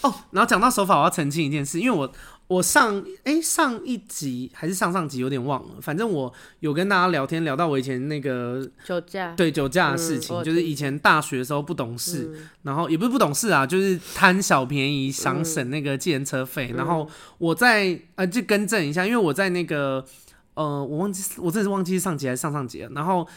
[0.00, 2.12] 哦，然后讲到守法，我要澄清一件事，因为我。
[2.48, 20.04] 我上哎、欸、上一集还是上上集有点忘了，反正我有跟大家聊天聊到我以前那个酒驾，对酒驾的事情，嗯、就是以前大学的时候不懂事，嗯、然后也不是不懂事啊，就是贪小便宜想省那个计程车费，嗯、然后我在呃就更正一下，因为我在那个
[20.54, 23.28] 呃我忘记我真的是忘记是上集还是上上集了，然后。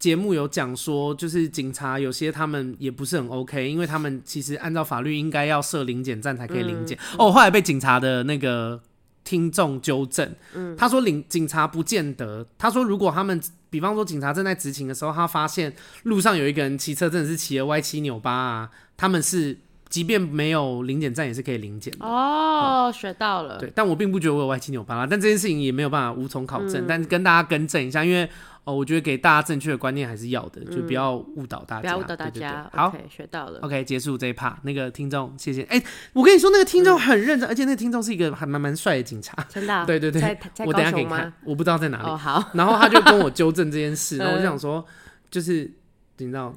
[0.00, 6.98] 节目有讲说，就是警察有些他们也不是很 OK，因为他们其实按照法律应该要设临检站才可以临检。
[7.18, 8.80] 哦，后来被警察的那个
[9.22, 15.70] 听众纠正，嗯、他说领警察不见得，他说如果他们，比方说警察正在执勤的时候，他发现
[16.04, 19.58] 路上有一个人骑车真的是骑了歪七扭八啊，他们是
[19.90, 22.06] 即便没有临检站也是可以临检的。
[22.06, 23.58] 哦，嗯、学到了。
[23.58, 28.26] 对，但我并不觉得我有歪七扭八啦，但这件事情也没有办法无从考证，嗯、但跟大家更正一下，因为。
[28.64, 31.80] 哦，我觉得给大家正确的观念还是要的，就不要误导大家。
[31.80, 32.70] 不要误导大家。
[32.72, 33.58] 好，学到了。
[33.60, 34.52] OK，结束这一 part。
[34.62, 35.62] 那个听众，谢谢。
[35.62, 39.34] 哎，我跟你说，那个听众很认真，而且那个听众是一个还蛮蛮帅的警察。
[39.48, 39.86] 真的？
[39.86, 40.38] 对对对。
[40.66, 42.04] 我等下给你看，我不知道在哪里。
[42.04, 42.50] 哦，好。
[42.52, 44.84] 然后他就跟我纠正这件事， 然后我就想说，
[45.30, 45.72] 就是
[46.18, 46.54] 你知道，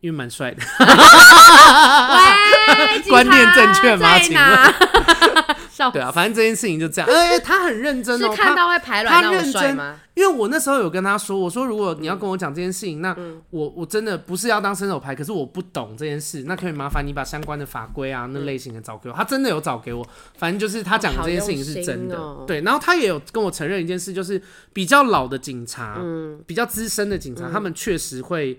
[0.00, 0.60] 因为蛮帅的。
[2.08, 4.18] 喂，观念正确吗？
[4.18, 5.55] 请问。
[5.90, 7.10] 对啊，反正这件事情就这样。
[7.10, 8.30] 哎，他很认真哦。
[8.30, 10.00] 是看到会排卵那么帅吗？
[10.14, 13.14] 因为我那时候有跟他说，我说如果你要跟我讲这件事情，那
[13.50, 19.14] 我我真的不是要当伸手牌，可是我不懂这件事，那可以麻烦你把相关的法规啊那类型的找给我。
[19.14, 20.06] 他真的有找给我，
[20.38, 22.18] 反正就是他讲的这件事情是真的。
[22.46, 24.40] 对，然后他也有跟我承认一件事，就是
[24.72, 26.00] 比较老的警察，
[26.46, 28.58] 比较资深的警察，他们确实会。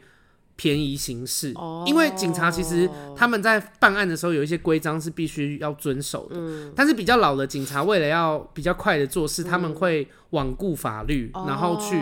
[0.57, 1.53] 便宜行事，
[1.85, 6.35] 因为警察其实他们在办案的时候有一些规章是必须要遵守的。
[6.37, 11.95] 嗯，但是比较老的警察为了要比较快的做事，他们会罔顾法律，然后去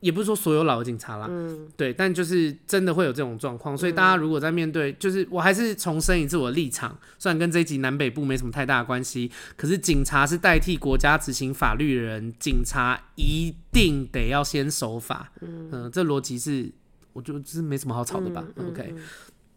[0.00, 16.72] 也不是说所有老的警察啦，嗯，对，但就是真的会有这种状况，所以大家如果在面对，就是我还是重申一次我的立场，虽然跟这一集南北部没什么太大的关系，可是警察是代替国家执行法律的人，警察一定得要先守法，嗯，呃、这逻辑是
[17.12, 18.94] 我觉得是没什么好吵的吧、，OK，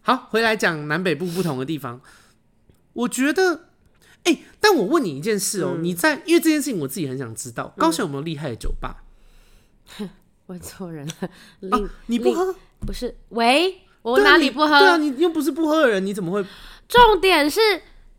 [0.01, 2.01] 好，回来讲南北部不同的地方，
[2.93, 3.69] 我觉得，
[4.23, 9.03] 哎、欸，但我问你一件事哦、喔，嗯、你在因为这件事情我自己很想知道，高雄有没有厉害的酒吧？
[9.99, 10.09] 嗯
[10.47, 11.29] 问错人了，
[11.61, 13.15] 令、啊、你不喝不是？
[13.29, 14.77] 喂，我哪里不喝？
[14.77, 16.45] 对啊，你又不是不喝的人，你怎么会？
[16.89, 17.61] 重点是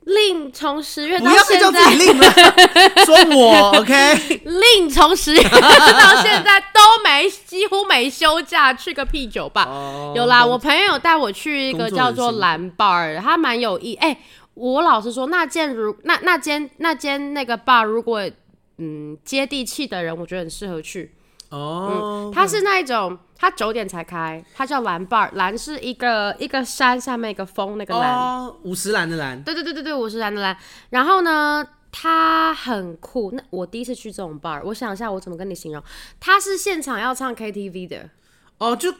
[0.04, 2.32] 令从十月到现在，不要再叫自己令了，
[3.06, 4.42] 说我 OK。
[4.44, 9.64] 令从十月到现在都没几乎没休假，去个屁酒吧。
[9.64, 13.94] 哦、有啦，我朋友带我去一个叫做蓝 bar，他蛮有意。
[13.94, 14.18] 哎、欸，
[14.54, 18.20] 我老实说，那间如那那间那间那个 bar，如果
[18.76, 21.14] 嗯接地气的人，我觉得很适合去。
[21.50, 30.56] 哦，它、嗯、是那一种，它九点才开，它叫蓝 bar，蓝是一个一个山下面一个峰那个蓝，哦，五十蓝的蓝，对对对对对，五十蓝的蓝。
[30.90, 33.30] 然后呢，它很酷。
[33.32, 35.82] 那我第一次去这种 bar，我想一下我怎么跟你形容，
[36.18, 38.10] 它是现场要唱 KTV 的，
[38.58, 38.92] 哦，就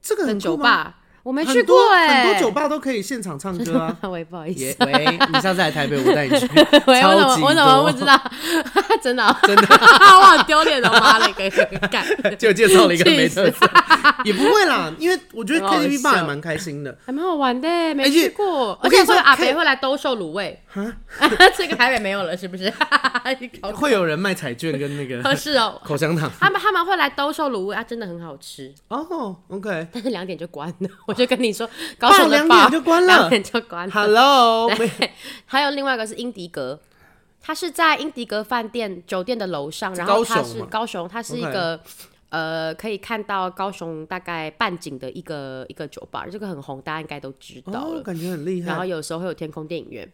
[0.00, 1.00] 这个很酒吧。
[1.22, 3.96] 我没去过哎、欸，很多酒吧都可以现场唱歌啊。
[4.08, 6.46] 喂，不好意思，yeah, 喂，你下次来台北，我带你去。
[6.86, 8.18] 喂，我怎么我怎么不知道？
[9.02, 11.50] 真的、喔、真的，我好丢脸的，妈了个
[11.88, 12.04] 干，
[12.38, 13.68] 就介绍了一个没特色，
[14.24, 20.60] 也不会啦，因为我觉得 KTV 吧还蛮开心的，还蛮好玩的，没去过，而且会有阿北会来兜售卤味。
[21.56, 22.72] 这个台北没有了，是不是？
[23.74, 26.30] 会有人卖彩券跟那个是哦，口香糖。
[26.40, 29.36] 他们他们会来兜售卤味啊，真的很好吃哦。
[29.48, 30.88] OK，但是两点就关了。
[31.06, 33.92] 我就跟你说，高雄两点就关了，两点就关了。
[33.92, 34.70] Hello，
[35.44, 36.78] 还有另外一个是英迪格，
[37.42, 41.78] 它是在英迪格饭店酒店的楼上，然后它是高雄，它是一个
[42.30, 48.68] 呃可以看到高雄大概半景的一个一个酒吧，这个很红，大家应该都知道了，感觉很厉害。
[48.68, 50.10] 然后有时候会有天空电影院。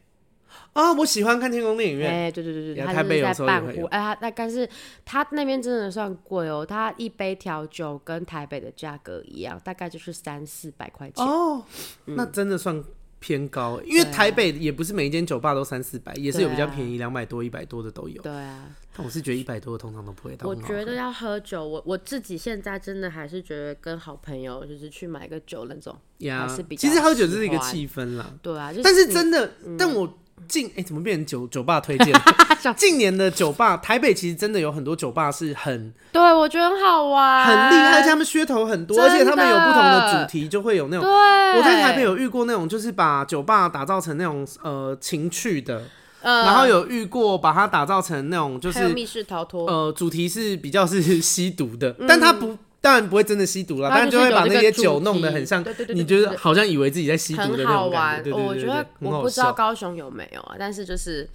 [0.72, 2.10] 啊，我喜欢看天空电影院。
[2.10, 3.84] 哎，对对对对，他是在半湖。
[3.84, 4.68] 哎，他那但是
[5.04, 11.24] 他那边真的算贵哦，他一杯调酒跟台北的价格一样，大概就是三四百块钱。
[11.24, 11.62] 哦，
[12.06, 12.82] 那真的算
[13.20, 18.20] 偏高，因为台北也不是每一间酒吧都三四百，也是有比较便宜两百多、一百多的都有。
[18.20, 20.48] 对啊，但我是觉得一百多的通常都不会到。
[20.48, 26.88] 我觉得要喝酒，我我自己现在真的还是觉得跟好朋友就是去买个酒那种，还是比较。
[26.88, 28.34] 其实喝酒就是一个气氛啦。
[28.42, 30.18] 对啊，但是真的，但我。
[30.46, 32.14] 近哎、欸，怎么变成酒酒吧推荐？
[32.76, 38.02] 近年的酒吧，台北其实真的有很多酒吧是很，对我觉得很好玩，很厉害。
[38.02, 41.04] 他们噱头很多，而且他们有不同的主题，就会有那种。
[41.04, 45.82] 对，我在台北有遇过那种，就是把酒吧打造成那种呃情趣的，
[46.22, 52.56] 呃、然后有遇过把它打造成那种就是密室逃脱，呃，主题是比较是吸毒的，嗯、但它不。
[52.84, 55.64] 当然不会真的吸毒了，但就会把那些酒弄得很像，
[55.94, 58.30] 你觉得好像以为自己在吸毒的那种感觉。
[58.30, 61.26] 我觉得我不知道高雄有没有啊，但是就是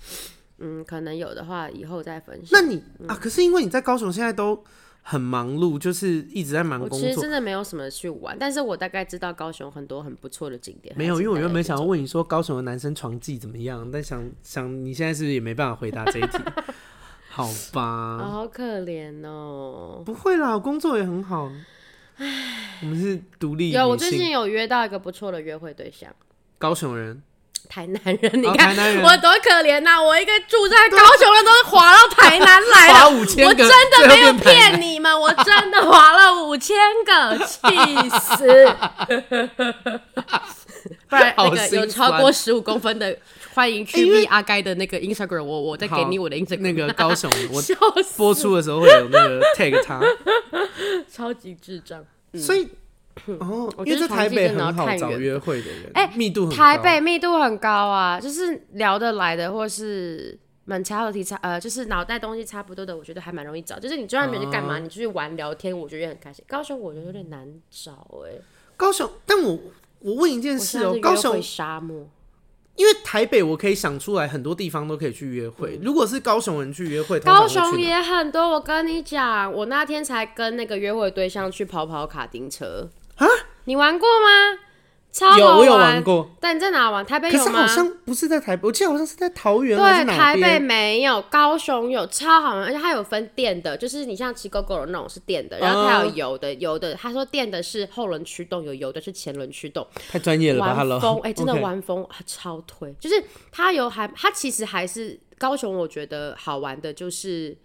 [0.60, 2.50] 嗯，可能有的话以后再分享。
[2.52, 4.64] 那你啊，可是因为你在高雄现在都
[5.02, 7.00] 很忙碌，就是一直在忙工作。
[7.00, 10.94] 其实真的没有什么去玩，但是我大概知道高雄很多很不错的景点。
[10.96, 16.38] 没有，因为我原本想要问你说高雄的男生床技怎么样，但想想你现在是不是也没办法回答这一题？
[17.32, 20.02] 好吧，好可怜哦。
[20.06, 21.50] 不会啦，工作也很好。
[22.18, 23.72] 唉，我们是独立。
[23.72, 26.10] 有，我最近有约到一个不错的约会对象，
[26.58, 27.22] 高雄人，
[27.70, 28.42] 台南人。
[28.42, 30.04] 你看我多可怜呐！
[30.04, 33.10] 我一个住在高雄的，都是滑到台南来了。
[33.10, 36.76] 我真的没有骗你们，我真的滑了五千
[37.06, 37.56] 个，气
[38.20, 38.76] 死！
[41.08, 43.18] 不然那个有超过十五公分的。
[43.54, 46.62] 欢迎去 V 阿该的那个 Instagram，我我再给你我的 Instagram。
[46.62, 47.62] 那个高雄，我
[48.18, 50.02] 播出的时候会有那个 tag 他，
[51.12, 52.06] 超级智障。
[52.36, 52.68] 所以
[53.40, 56.56] 哦，因为在台北很好找约会的人，哎，密度很。
[56.56, 63.80] 台北密度很高啊，就是聊得来的，或是门桥和题差，呃，就是脑袋东西差不多的，我觉得还蛮容易找。
[63.80, 66.46] 就是你就算没去干嘛，你出去玩聊天，我觉得也很开心。
[66.48, 68.40] 高雄我觉得有点难找哎。
[68.78, 69.60] 高雄，但我
[70.00, 72.08] 我问一件事哦，高雄沙漠。
[72.80, 75.76] 因为台北我可以想出来很多地方都可以去约会。
[75.76, 78.52] 嗯、如果是高雄人去约会，高雄也很多。
[78.52, 83.28] 我跟你讲，我那天才跟那个约会对象去跑跑卡丁车啊，
[83.66, 84.60] 你玩过吗？
[85.12, 87.04] 超好玩，有，我有玩过，但你在哪玩？
[87.06, 87.44] 台北有吗？
[87.46, 89.78] 可是好像不是在台北，我记得好像是在桃园。
[89.78, 99.86] 对，台北没有，高雄有，超好玩，而且它有分电的，就是你像骑 GoGo 的那种是电的，然后它有油的，油的他说电的是后轮驱动，有油的是前轮驱动。
[100.10, 107.58] 太专业了吧，玩疯，哎，真的玩疯，超推，就是它有还，它其实还是高雄，我觉得好玩的就是。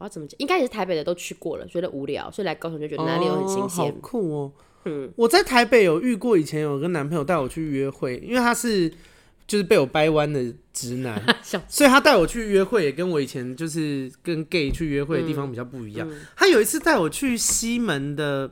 [0.00, 0.36] 我要怎么讲？
[0.38, 3.84] 应该也是台北的都去过了，觉得无聊，所以来高雄就觉得哪里都很新鲜。
[3.84, 4.52] 好酷哦！
[4.88, 8.88] 嗯，我在台北有遇过，以前有个男朋友带我去约会，因为他是
[9.46, 11.22] 就是被我掰弯的直男，
[11.68, 16.08] 所以他带我去约会也跟我以前就是跟 gay 去约会的地方比较不一样。
[16.36, 18.50] 他有一次带我去西门的，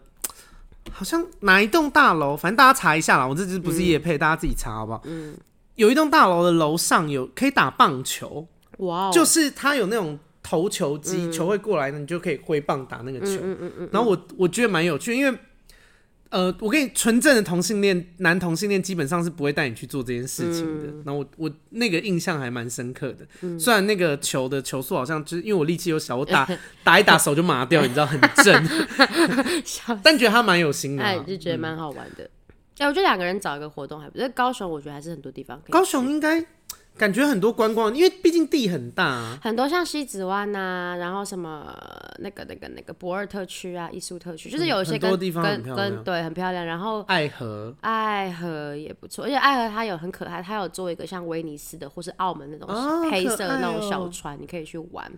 [0.90, 3.26] 好像哪一栋大楼，反正大家查一下啦。
[3.26, 5.02] 我这只不是夜配，大家自己查好不好？
[5.04, 5.34] 嗯，
[5.74, 8.46] 有一栋大楼的楼上有可以打棒球，
[8.78, 10.18] 哇，就是他有那种。
[10.48, 13.32] 投球机，球会过来呢，你就可以挥棒打那个球。
[13.32, 15.38] 嗯嗯嗯嗯、然后我我觉得蛮有趣，因为
[16.30, 20.88] 呃，我跟你纯正的同性恋男同性恋基本上是不会带你去做这件事情的。
[20.88, 23.26] 嗯、然后我我那个印象还蛮深刻的。
[23.42, 26.48] 嗯、虽然那个球的球速好像就是因为我力气又小，我打
[26.82, 28.68] 打一打手就麻掉，你知道很正。
[30.02, 32.24] 但觉得他蛮有心的、啊，哎，就觉得蛮好玩的。
[32.78, 34.28] 哎、嗯，我觉得两个人找一个活动还不错。
[34.30, 35.72] 高雄我觉得还是很多地方可以。
[35.72, 36.44] 高雄应该。
[36.98, 41.72] 感觉很多观光，因为毕竟地很大啊，很多像西子湾呐、啊，然后什么
[42.18, 55.12] 那个那个那个博尔特区啊，艺术特区，就是有一些跟、嗯、地方跟跟对很漂亮，然后爱河爱河也不错，而且爱河它有很可爱，它有做一个像威尼斯的或是澳门那种黑色的那种小船，你可以去玩。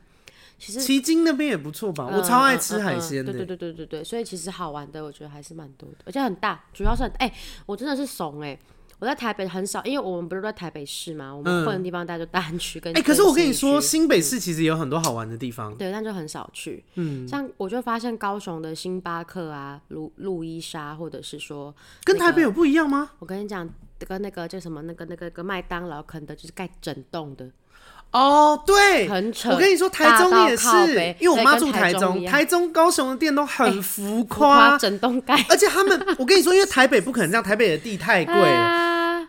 [0.59, 3.25] 其实旗津那边也不错吧，我超爱吃海鲜。
[3.25, 7.33] 对对对对对对，所以其实好玩的我觉得还是蛮多的，而且很大，主要是哎、欸，
[7.65, 8.59] 我真的是怂哎、欸。
[8.99, 12.93] 我在台北很少，因为我们不是在台北市嘛，我们混的地方大家就大安区跟。
[12.93, 15.73] 哎、欸，可是我跟你说，新北市其实有很多好玩的地方。
[15.77, 16.83] 对，但就很少去。
[16.97, 21.73] 嗯，像我就发现高雄的星巴克啊，路路易莎，或者是说、
[22.07, 23.11] 那个，跟台北有不一样吗？
[23.21, 23.69] 我跟你讲，
[24.07, 27.49] 跟那个叫什么，那个那个个麦当劳、肯德基就是盖整栋的。
[28.11, 29.51] 哦，对，很扯。
[29.51, 35.35] 我跟你说，台中也是，因为我妈住台中，台中，高雄的店都很浮夸，整栋盖。
[35.51, 38.39] 而且他们，我跟你说，因为台北不可能这样，台北的地太贵了。
[38.59, 38.88] 啊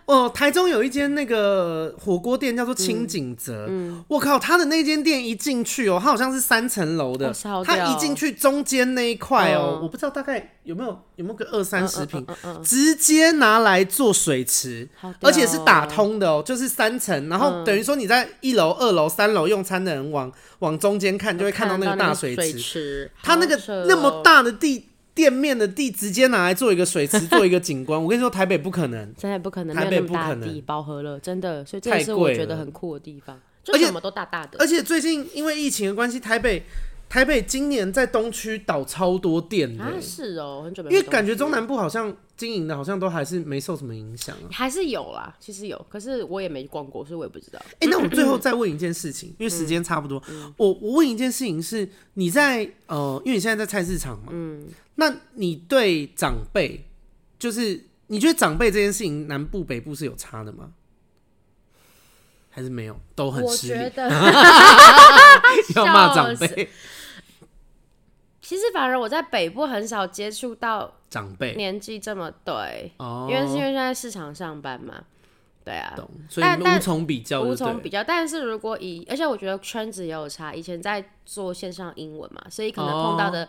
[0.10, 4.04] 哦，台中有一间那个火锅店叫做清景泽，我、嗯。
[4.08, 7.32] 我、靠，他的那间店一进去哦，他好像是三层楼的，
[7.64, 12.26] 他一进去中间那一块哦，嗯、我不知道大概有没有有没有个二三十平，
[12.64, 14.90] 直接拿来做水池，
[15.22, 24.89] 而且是打通的哦，就是三层，然后等于说你在一楼、二楼、三楼用餐的人往往中间看，就会看到那个大水池，他那个那么大的地。
[25.20, 28.02] 店面的地直接拿来做一个水池，做一个景观。
[28.02, 31.66] 我跟你说，台北不可能，真的不可能，台北不可能饱和了，真的。
[31.66, 34.58] 所以这是我觉得很酷的地方，就什么都大大的。
[34.60, 36.64] 而且最近因为疫情的关系，台北
[37.10, 40.94] 台北今年在东区倒超多店的，是哦，很准备。
[40.94, 47.60] 因为感觉中南部好像经营的好像都还是没受什么影响，还是有啦，其实有，可是我也没逛过，所以我也不知道。
[47.80, 50.22] 哎，那我最后再问一件事情，因为时间差不多，
[50.56, 54.68] 我我问一件事情是，你在呃，因为你现在在菜市场嘛，嗯。
[54.96, 56.86] 那你对长辈，
[57.40, 60.72] 就是你觉得长辈这件事情，南部北部是有差的吗？
[62.52, 63.74] 还是没有，都很失礼。
[63.74, 64.10] 我觉得
[65.76, 66.70] 要骂长辈。
[68.50, 75.04] 其实反而我在北部很少接触到长辈，年纪这么对，哦，因为是因为现在市场上班嘛，
[75.64, 75.96] 对啊，
[76.28, 78.04] 所以无从比较，无从比较。
[78.04, 83.48] 但是如果以，而且我觉得圈子也有差，以前在做线上英文嘛，所以可能碰到的。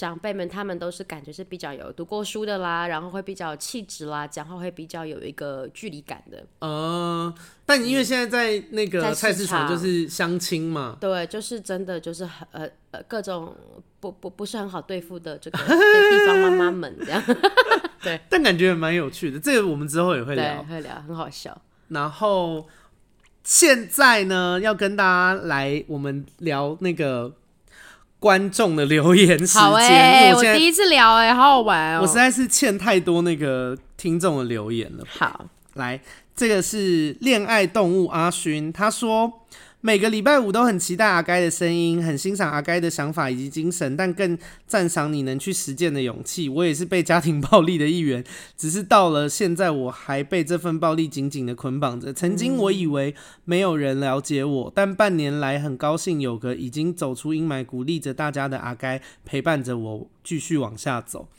[0.00, 6.42] 长辈们，他们都是感觉是比较有读过书的啦，然后会比较有气质啦，讲话会比较有一个距离感的。
[6.60, 7.30] 呃，
[7.66, 13.54] 但因为现在在那个菜市场就是相亲嘛，对，就是真的就是很呃呃各种
[14.00, 17.22] 不不不是很好对付的这个 地方妈妈们这样。
[18.02, 21.60] 对，但感觉也蛮有趣的，这个我们之后也会聊，会聊，很好笑。
[21.88, 22.66] 然后
[23.44, 27.34] 现在呢，要跟大家来我们聊那个。
[28.20, 32.02] 观众的留言时间，好欸，我第一次聊哎，好好玩哦！
[32.02, 35.04] 我实在是欠太多那个听众的留言了。
[35.18, 36.00] 好，来，
[36.36, 39.32] 这个是恋爱动物阿勋，他说。
[39.82, 46.50] 每个礼拜五都很期待阿该的声音，很欣赏阿该的想法以及精神，但更赞赏你能去实践的勇气。
[46.50, 48.22] 我也是被家庭暴力的一员，
[48.58, 52.12] 只是到了现在，我还被这份暴力紧紧的捆绑着。
[52.12, 53.14] 曾经我以为
[53.46, 61.30] 没有人了解我，但半年来很高兴有个已经走出阴霾、鼓励着大家的阿该陪伴着我继续往下走。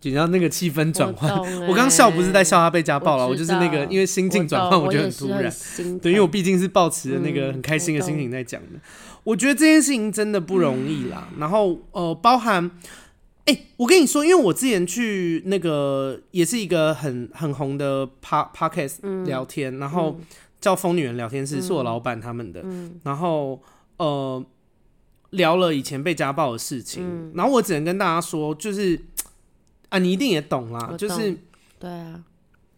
[0.00, 1.30] 紧张那个气氛转换，
[1.68, 5.52] 我刚笑不是在笑他被家暴了，我，我就是那个因为心境转换，我觉得很突然。
[5.98, 8.68] 对，因为我毕竟是抱持的那个很开心的心情在讲的。
[8.72, 8.80] 嗯、
[9.24, 11.28] 我，我觉得这件事情真的不容易啦。
[11.32, 12.70] 嗯、然后呃，包含
[13.44, 20.18] 哎、欸，我跟你说，因为我之前去那个也是一个很很红的 podcast 聊天，嗯、然后
[20.62, 22.62] 叫疯女人聊天室，嗯、是我老板他们的。
[22.64, 23.60] 嗯、然后
[23.98, 24.42] 呃，
[25.32, 28.98] 聊了以前被家暴的事情，嗯、然后我只能跟大家说，就是。
[29.90, 31.36] 啊，你一定也懂啦，懂就是，
[31.78, 32.24] 对啊，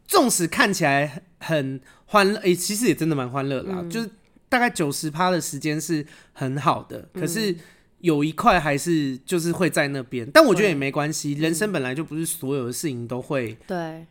[0.06, 3.76] 纵使看起来很欢乐，诶、欸，其实也真的蛮欢乐啦。
[3.80, 4.10] 嗯、就是
[4.48, 7.54] 大概九十趴的时间是很好的，可是
[8.00, 10.28] 有一块还是就是会在那边。
[10.32, 13.56] 但我觉得也没关系，人生本来就不是所有的事情都会。
[13.66, 14.06] 对，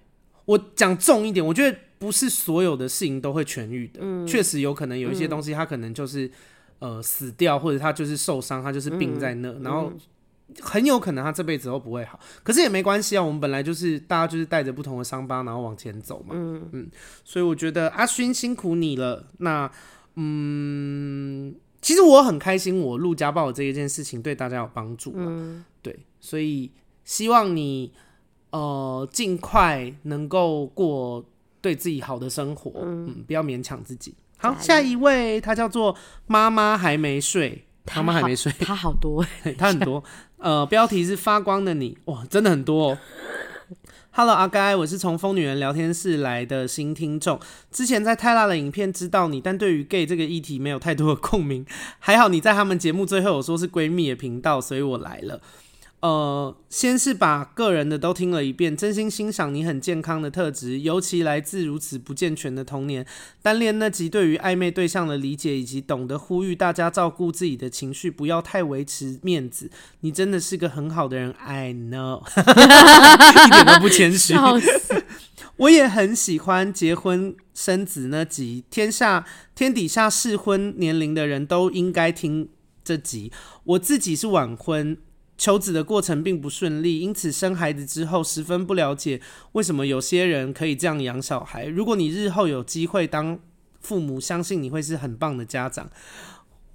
[0.45, 3.99] 我讲重一点，我觉得不是所有的事情都会痊愈的。
[4.03, 6.29] 嗯，确实有可能有一些东西，它可能就是
[6.79, 9.91] 呃死掉，或者它就是受伤，它就是病在那，然后。
[10.59, 13.23] 很有可能他这辈子都不会好，可是也没关系啊。
[13.23, 16.35] 我们本来就是大家就是带着不同的伤疤，然后往前走嘛。
[16.37, 16.89] 嗯嗯，
[17.23, 19.27] 所以我觉得阿勋辛苦你了。
[19.37, 19.71] 那
[20.15, 25.13] 嗯，其实我很开心，我录家暴的这一件事情对大家有帮助。
[25.15, 26.71] 嗯，对，所以
[27.05, 27.93] 希望你
[28.49, 31.25] 呃尽快能够过
[31.61, 32.71] 对自己好的生活。
[32.83, 34.13] 嗯，嗯，不要勉强自己。
[34.37, 35.95] 好，下一位，他叫做
[36.27, 37.65] 妈妈还没睡。
[37.95, 39.25] 妈妈还没睡，他好多，
[39.57, 40.01] 他很多。
[40.41, 42.97] 呃，标题是发光的你，哇，真的很多哦。
[44.09, 47.39] Hello，阿该，我是从疯女人聊天室来的新听众，
[47.71, 51.63] 之前在泰辣的影片知道你，但对于 gay 这个议题没有太多的共鸣。
[51.99, 55.39] 还好你在他们节目最后有说是闺蜜的频道，所以我来了。
[56.01, 63.05] 呃，先是把个人的都听了一遍，真心欣赏你很健康的特质，尤其来自如此不健全的童年。
[63.43, 69.69] 单恋那集对于暧昧对象的理解，以及懂得呼吁大家照顾自己的情绪，不要太维持面子。
[69.99, 72.23] 你真的是个很好的人，I know，
[73.45, 74.33] 一点都不谦虚。
[75.57, 79.23] 我也很喜欢结婚生子那集，天下
[79.53, 82.49] 天底下适婚年龄的人都应该听
[82.83, 83.31] 这集。
[83.65, 84.97] 我自己是晚婚。
[85.41, 89.19] 求子的过程并不顺利，因此生孩子之后十分不了解
[89.53, 91.65] 为什么有些人可以这样养小孩。
[91.65, 93.39] 如果你日后有机会当
[93.79, 95.89] 父母，相信你会是很棒的家长。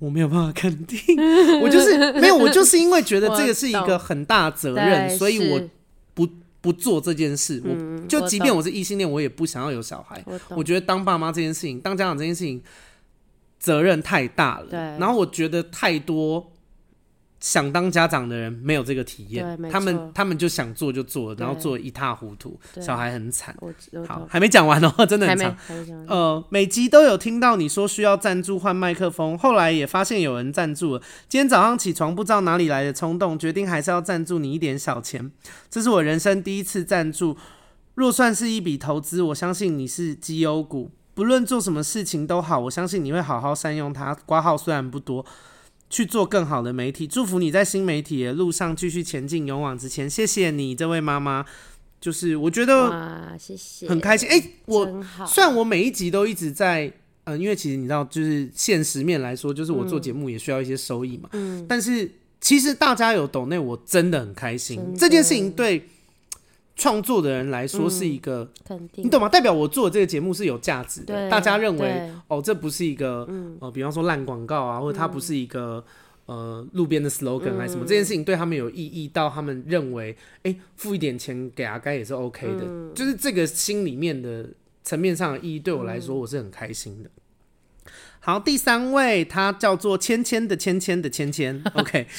[0.01, 0.99] 我没有办法肯定，
[1.63, 5.63] 我就是没有，我就是因为觉得这个是一个很大责任，所以我
[6.13, 6.29] 不
[6.61, 7.63] 不做这件事。
[7.65, 10.25] 我就即便我是异性恋，我也不想要有小孩。
[10.49, 12.61] 我觉得当爸妈这件事情，当家长这件事情，
[13.61, 14.97] 责任太大了。
[14.99, 16.51] 然后我觉得太多。
[17.39, 23.55] 想当家长的人没有这个体验，他们他们就想做就做，然后做一塌糊涂，小孩很惨。
[24.09, 25.57] 好，还没讲完哦， 真的很长。
[26.09, 31.03] 呃，每集都有听到你说需要赞助换麦克风，后来也发现有人赞助了。
[31.29, 35.31] 今天早上起床不知道哪里来的冲动，决定还是要赞助你一点小钱。
[35.71, 37.37] 这是我人生第一次赞助，
[37.95, 44.15] 若算是一笔投资，我相信你是绩优股，不论做什么事情都好，我相信你会好好善用它。
[44.25, 45.25] 挂号虽然不多。
[45.89, 50.09] 去做更好的媒体，祝福你在新媒体的路上继续前进，勇往直前。
[50.09, 51.45] 谢谢你，这位妈妈，
[52.01, 54.29] 就是我觉得，谢谢，很开心。
[54.29, 56.93] 哎、欸，我虽然我每一集都一直在，
[57.25, 61.29] 嗯，因为其实你知道，就是现实面来说，就是我做节目也需要一些收益嘛。
[61.33, 62.11] 嗯，但是
[62.41, 64.95] 其实大家有懂内，我真的很开心。
[64.97, 65.89] 这件事情对。
[66.77, 69.29] 创作的人来说是一个、嗯、肯定，你懂吗？
[69.29, 71.31] 代表我做的这个节目是有价值的。
[71.31, 75.83] 大家认为哦，这不是一个、嗯、呃，比方说烂广告啊，或者它不是一个、
[76.27, 84.47] 嗯、呃路边的 slogan 还是什么、嗯，这件事情对他们有意义到他们认为，哎、欸，付一点钱给阿该也是 OK 的、嗯，就是这个心里面的
[84.85, 87.09] 层面上的意义，对我来说我是很开心的。
[87.09, 92.07] 嗯、好，第三位他叫做芊芊的芊芊的芊芊，OK。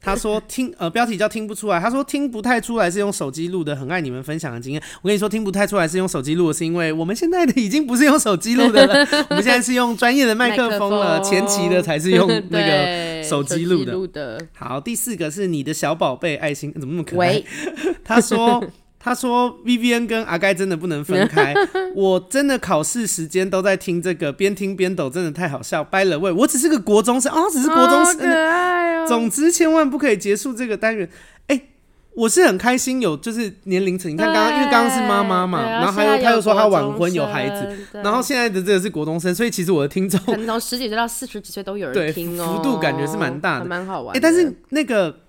[0.00, 4.82] 他说听呃标题叫听不出来，他说听不太出来是用手机录的，很爱你们分享的经验。
[5.02, 14.38] 我跟你说听不太出来是用手机录的，是因为我们现在的已经不是用手机录的了， 我们现在是用专业的麦克风了，前期的才是用那个手机录的。
[14.54, 17.42] 好，第四个是你的小宝贝爱心，怎么那么可爱？
[18.02, 18.64] 他说。
[19.02, 21.54] 他说：“VVN 跟阿盖真的不能分开，
[21.96, 25.82] 我真的考试时间都在听这个，边听边抖，真的太好笑。
[25.82, 29.08] By the way，我只是个国中生啊，只是国中生，可爱哦。
[29.08, 31.08] 总之，千万不可以结束这个单元。
[31.46, 31.68] 哎、欸，
[32.12, 34.12] 我是很开心，有就是年龄层。
[34.12, 44.14] 你看刚刚，因为刚刚是妈妈嘛，然后还有他又说他晚婚有孩子，然后现在的这个是国中生，所以其实我的听众从十几岁到四十几岁都有人听哦，幅度感觉是蛮大的，蛮好玩。
[44.14, 45.20] 哎、欸，但是那个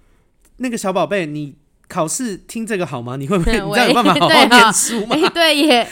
[0.58, 1.56] 那个小宝贝，你。”
[1.92, 3.18] 考试听这个好吗？
[3.18, 3.52] 你会不会？
[3.60, 5.18] 你这样有办法好好念书吗？
[5.18, 5.88] 对，对耶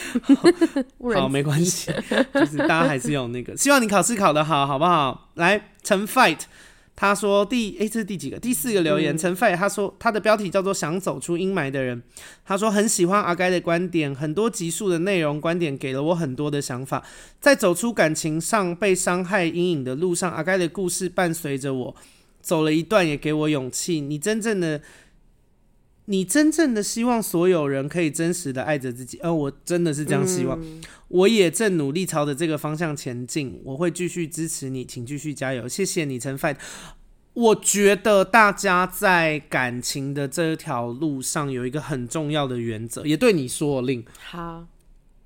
[1.14, 1.92] 好， 好，没关系，
[2.32, 5.28] 就是大家还是有那个，希望你考试考得好，好不好？
[5.34, 6.38] 来，陈 fight，
[6.96, 8.38] 他说第诶、欸，这是第几个？
[8.38, 12.02] 第四个留言，陈、嗯、fight，他说他的标题叫做“想走出阴霾的人”，
[12.46, 17.02] 他说很喜欢阿该的观点，很多集数的内容观点给了我很多的想法，
[17.40, 21.94] 在走出感情上被伤害阴影的路上，阿该的故事伴随着我
[22.40, 24.00] 走了一段，也给我勇气。
[24.00, 24.80] 你真正的。
[26.10, 30.82] 你真正的希望所有人可以真实的爱着自己，而、呃、我真的是这样希望、嗯。
[31.06, 36.56] 我也正努力朝着这个方向前进，我会继续支持你，请继续加油，谢谢你，陈 fight。
[37.32, 44.04] 我觉得大家在感情的这条路上有一个很重要的原则，也对你说令。
[44.18, 44.66] 好，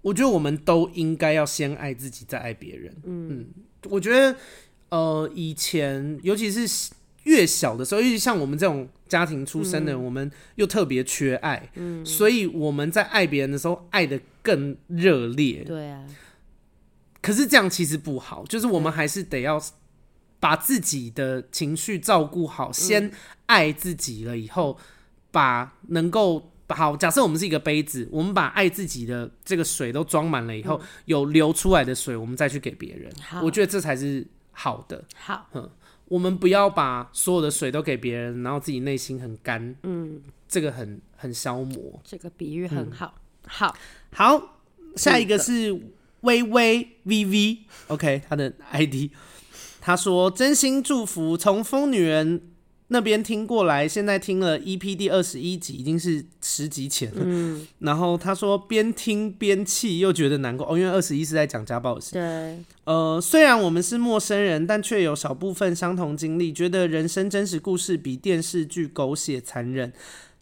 [0.03, 2.95] 我觉得我们都应该要先爱自己，再爱别人。
[3.05, 3.47] 嗯嗯，
[3.85, 4.37] 我觉得
[4.91, 6.91] 呃，以前尤其是
[7.25, 15.62] 越小的时候，尤其像我们这种家庭出身的人，嗯、我们又特别缺爱，嗯，所以我们在爱别人的时候，爱的更热烈。
[15.64, 16.05] 对啊。
[17.20, 19.59] 可是这样其实不好，就是我们还是得要
[20.39, 23.11] 把自己的情绪照顾好，嗯，先
[23.47, 24.79] 爱自己了以后，
[25.31, 26.95] 把能够好。
[26.95, 33.11] 假设我们是一个杯子，我们把爱自己的这个水都装满了以后，嗯，有流出来的水，我们再去给别人。
[33.43, 35.03] 我觉得这才是好的。
[35.16, 35.49] 好，
[36.15, 39.75] 我们不要把所有的水都给别人，然后自己内心很干。
[39.83, 42.01] 嗯，这个很很消磨。
[42.05, 43.15] 这个比喻很好。
[43.17, 43.77] 嗯，好，
[44.12, 44.61] 好，
[44.95, 45.81] 下一个是。
[46.21, 49.11] 微微 VV，OK，、okay, 他的 ID，
[49.79, 52.41] 他说真心祝福，从疯女人
[52.95, 57.22] 那边听过来，现在听了 EP 第二十一集，已经是十集前了。
[57.24, 62.12] 嗯，然后他说边听边气，又觉得难过哦，因为二十一是在讲家暴的事。
[62.12, 69.92] 对，呃，虽然我们是陌生人，但却有少部分相同经历，觉得人生真实故事比电视剧狗血残忍，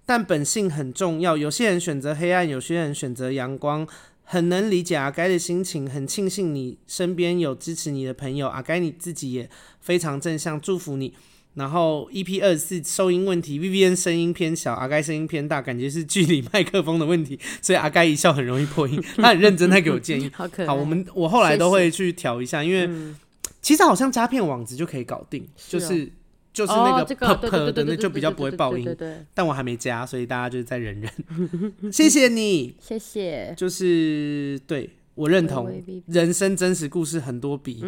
[0.04, 1.38] 但本性很重要。
[1.38, 3.88] 有些人选择黑暗，有些人选择阳光。
[4.24, 8.48] 很能理解阿该的心情，很庆幸你身边有支持你的朋友。
[8.48, 9.50] 阿该你自己也
[9.80, 11.12] 非常正向，祝福你。
[11.54, 19.02] 然后 EP 二十四收音问题，Vivian 声音偏小，阿该声音偏大，感觉是距离麦克风的问题， 所以阿该一笑很容易破音。
[19.16, 20.66] 他很认真在给我建议， 好可。
[20.66, 23.16] 好，我们我后来都会去调一下，因为、嗯、
[23.60, 26.12] 其实好像加片网子就可以搞定，是哦、就是。
[26.52, 28.86] 就是那个噗噗的，那就比较不会爆音。
[29.32, 31.90] 但我还没加，所以大家就再忍忍。
[31.90, 33.54] 谢谢你，谢谢。
[33.56, 37.82] 就是对我认同，人生真实故事很多比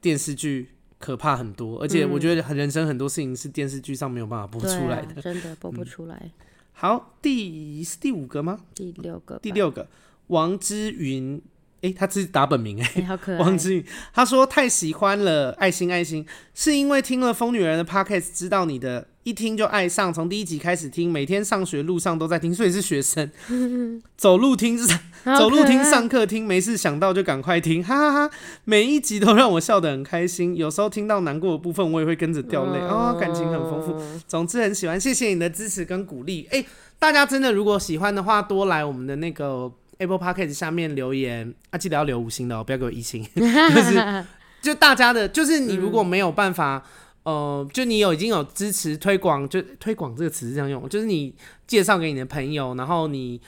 [0.00, 0.68] 电视剧
[0.98, 6.30] 可怕很多，而且我觉得很人生很多事情是电视剧上没有办法播出来的，真的播不出来。
[6.72, 8.60] 好，第是第五个吗？
[8.74, 9.88] 第六个，第六个，
[10.28, 11.40] 王之云。
[11.80, 13.38] 哎、欸，他自己打本名哎、欸，好可爱。
[13.38, 23.30] 王之云他说太喜欢了，爱心爱心，是因为听了疯女人的 podcast，知道你的，一听就爱上，从第一集开始听，每天上学路上都在听，所以是学生，
[24.16, 24.78] 走路听，
[25.24, 33.94] 走路听，上课听，没事想到就赶快听，哈哈哈，每一集都让我笑得很开心，有时候听到难过的部分，我也会跟着掉泪，哦，感情很丰富，
[34.26, 36.66] 总之很喜欢，谢谢你的支持跟鼓励，哎、欸，
[36.98, 39.70] 大家真的如果喜欢的话，多来我们的那个。
[40.00, 41.52] Apple Podcast 下面留言。
[41.70, 43.20] 啊，记得要留五星的哦，不要给我一星。
[43.34, 44.24] 就是
[44.62, 46.82] 就大家的，就是你如果没有办法，嗯、
[47.28, 51.34] 呃，就你有已经有支持推广，就推广这个词是这样用，就是你
[51.66, 53.38] 介绍给你的朋友，然后你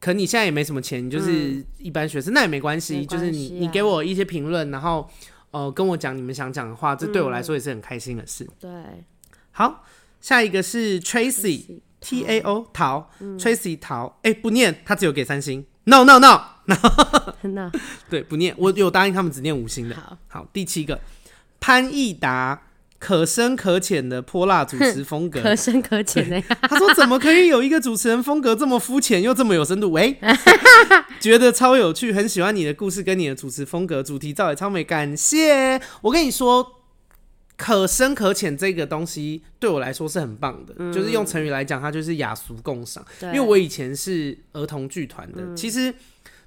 [0.00, 5.06] 可你现在也没什么钱，你就是一般学生，嗯、那也没关系，啊、就是你你给我一些评论，然后
[5.50, 8.48] 呃跟我讲你们想讲的话，这对我来说也是很开心的事。
[8.58, 9.04] 对、嗯，
[9.50, 9.84] 好，
[10.22, 15.66] 下一个是 Tracy T A O 陶、嗯、Tracy 陶，哎、欸、不念，他只有给三星。
[15.84, 17.70] No no no no，
[18.08, 19.96] 对，不念，我有答应他们只念五星的。
[19.96, 20.98] 好，好，第七个
[21.60, 22.62] 潘益达，
[23.02, 26.40] 可深可浅的泼辣主持风格，可深可浅的。
[26.62, 29.90] 他说怎么可以有一个主持人风格这么肤浅又这么有深度？
[29.90, 30.16] 喂，
[31.18, 35.80] 觉得超有趣，很喜欢你的故事跟你的主持风格，主题照也超美，感谢。
[36.02, 36.78] 我跟你说。
[37.54, 43.04] 可深可浅这个东西对我来说是很棒的，嗯、就是用成语来讲，它就是雅俗共赏。
[43.20, 45.94] 因为我以前是儿童剧团的，嗯、其实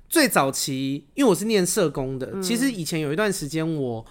[0.09, 4.05] 最早期，因为我是念社工的，嗯、其实以前有一段时间我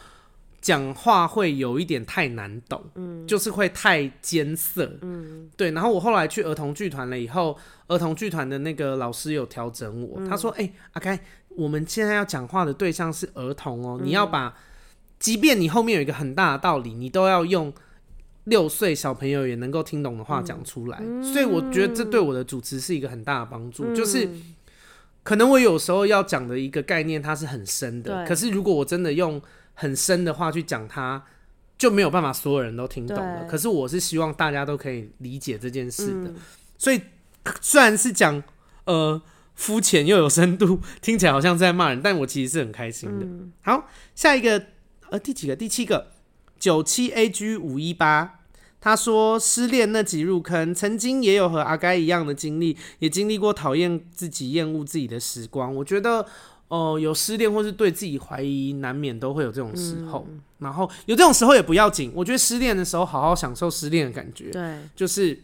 [0.65, 5.73] 讲话会有一点太难懂，嗯、就是会太艰涩，嗯、对。
[5.73, 7.55] 然后我后来去儿童剧团了以后，
[7.87, 14.57] 儿童剧团的那个老师有调整我，嗯、他说：“哎、欸，阿开，我们现在要讲话的对象是儿童哦，嗯、你要把。”
[15.21, 17.73] 即便你后面有一个很大的道理，你都要用
[18.45, 20.99] 六岁小朋友也能够听懂的话讲出来。
[21.01, 23.85] 嗯、所以我觉得这对我的主持是一个很大的帮助。
[23.87, 24.29] 嗯、就是
[25.23, 28.27] 可能我有时候要讲的一个概念，它是很深的。
[28.27, 29.41] 可是如果我真的用
[29.75, 31.23] 很深的话去讲它，
[31.77, 33.45] 就没有办法所有人都听懂了。
[33.45, 36.31] 可是我是希望大家都可以理解这件事的。
[36.31, 36.37] 嗯、
[36.79, 37.01] 所以
[37.61, 38.43] 虽然是讲
[38.85, 39.21] 呃
[39.55, 43.27] 肤浅又有深度， 听起来好像在骂人，但我其实是很开心的。
[43.27, 44.67] 嗯、好，下一个。
[45.11, 45.55] 呃，第几个？
[45.55, 46.13] 第七个，
[46.59, 48.41] 九七 AG 五一八，
[48.81, 55.73] 他说失恋那集入坑，曾经也有和阿该一样的经历，也经历过讨厌自己、厌恶自己的时光。
[55.77, 56.27] 我觉得，
[56.69, 60.27] 哦、呃，有失恋或是对自己怀疑，难免都会有这种时候。
[60.31, 64.51] 嗯、然后有这种时候也不要紧，我觉得失恋的时候好好享受失恋的感觉。
[64.51, 65.43] 对，就是，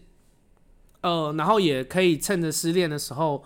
[1.02, 3.44] 呃，然后也可以趁着失恋的时候。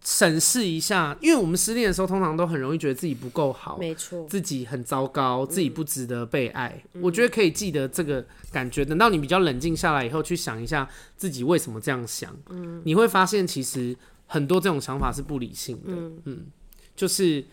[0.00, 6.82] 审视一下，因为我们失恋的时候，通常都很容易觉得自己不够好，没错，自己很糟糕，自己不值得被爱。
[6.94, 13.94] 嗯、我觉得可以记得这个感觉，等到你比较冷静下来以后，去想一下自己为什么这样想，嗯、你会发现其实
[14.28, 15.88] 很多这种想法是不理性的。
[15.88, 16.46] 嗯，嗯
[16.94, 17.44] 就是，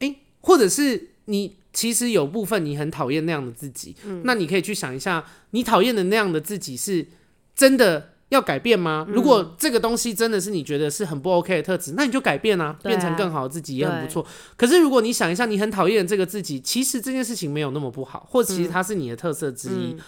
[0.00, 7.06] 哎、欸，或者是你其实有部分你很讨厌那样的自己，嗯、那你可以去想一下，你讨厌的那样的自己是
[7.54, 9.04] 真的要改变吗？
[9.08, 14.26] 嗯、如果这个东西真的是你觉得是很不 OK 的特质，那你就改变啊，变成更好的自己也很不错。
[14.56, 19.98] 可是如果你想一下，你很讨厌这个自己，其实这件事情没有那么不好，或者其实它是你的特色之一，嗯、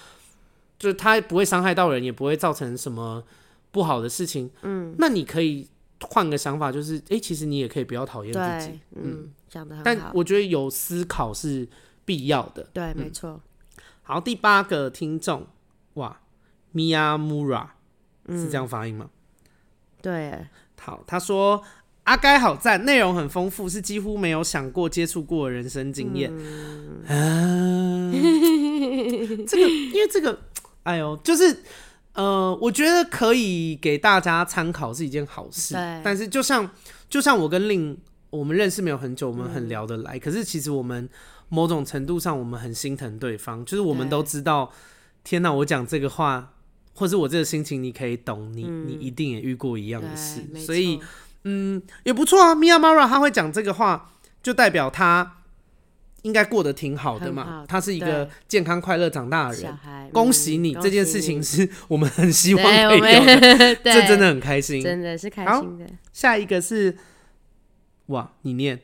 [0.79, 3.23] 就是它不会伤害到人，也不会造成什么
[3.71, 4.51] 不好的事情。
[4.63, 5.69] 嗯，那你可以
[6.01, 8.79] 换个想法，就是哎、欸，其实你也可以不要讨厌自己。
[8.95, 9.85] 嗯，讲的很好。
[9.85, 11.69] 但我觉得有思考是
[12.05, 12.63] 必要的。
[12.73, 13.41] 对，没错、嗯。
[14.03, 15.47] 好，第八个听众，
[15.95, 16.21] 哇
[16.75, 17.69] ，Miyamura。
[18.29, 19.09] 是这样发音吗？
[19.09, 19.11] 嗯、
[20.03, 20.47] 对，
[20.81, 21.63] 好，他说
[22.03, 26.33] 阿该好赞，内容很丰富，是几乎没有想过接触过的人生经验。
[26.37, 28.11] 嗯、啊，
[29.47, 30.37] 这个，因为这个，
[30.83, 31.63] 哎呦，就是
[32.17, 35.75] 呃，我觉得可以给大家参考是一件好事。
[35.75, 36.69] 对但是就像
[37.09, 37.97] 就像我跟令
[38.31, 41.09] 我们认识没有很久，我们很聊得来，嗯、可是其实我们
[41.49, 44.73] 某种程度上我们很心疼对方，就是我们都知道，
[45.23, 46.53] 天哪，我讲这个话。
[46.99, 50.99] 或是我这个心情，你可以懂，你、嗯、你一定也遇过一样的事，所以
[51.45, 52.55] 嗯也不错啊。
[52.55, 54.13] Miyamara 他会讲这个话，
[54.43, 55.43] 就代表他
[56.27, 57.65] 应该过得挺好的嘛。
[57.69, 60.75] 他是一个健康快乐长大的人，嗯、恭喜你！
[60.75, 65.87] 这件事情是我们很希望可以有的， 这真的很开心，真的是开心的。
[66.13, 66.97] 下一个是
[68.07, 68.81] 哇，你念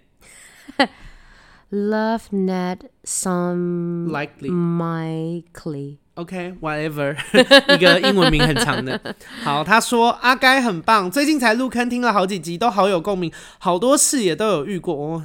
[1.70, 9.01] Love Net some likely OK，whatever，、okay, 一个英文名很长的。
[9.43, 14.95] 好，他说阿该很棒，最近才入坑听了好几集，都好有共鸣，好多事也都有遇过。
[14.95, 15.24] 哦，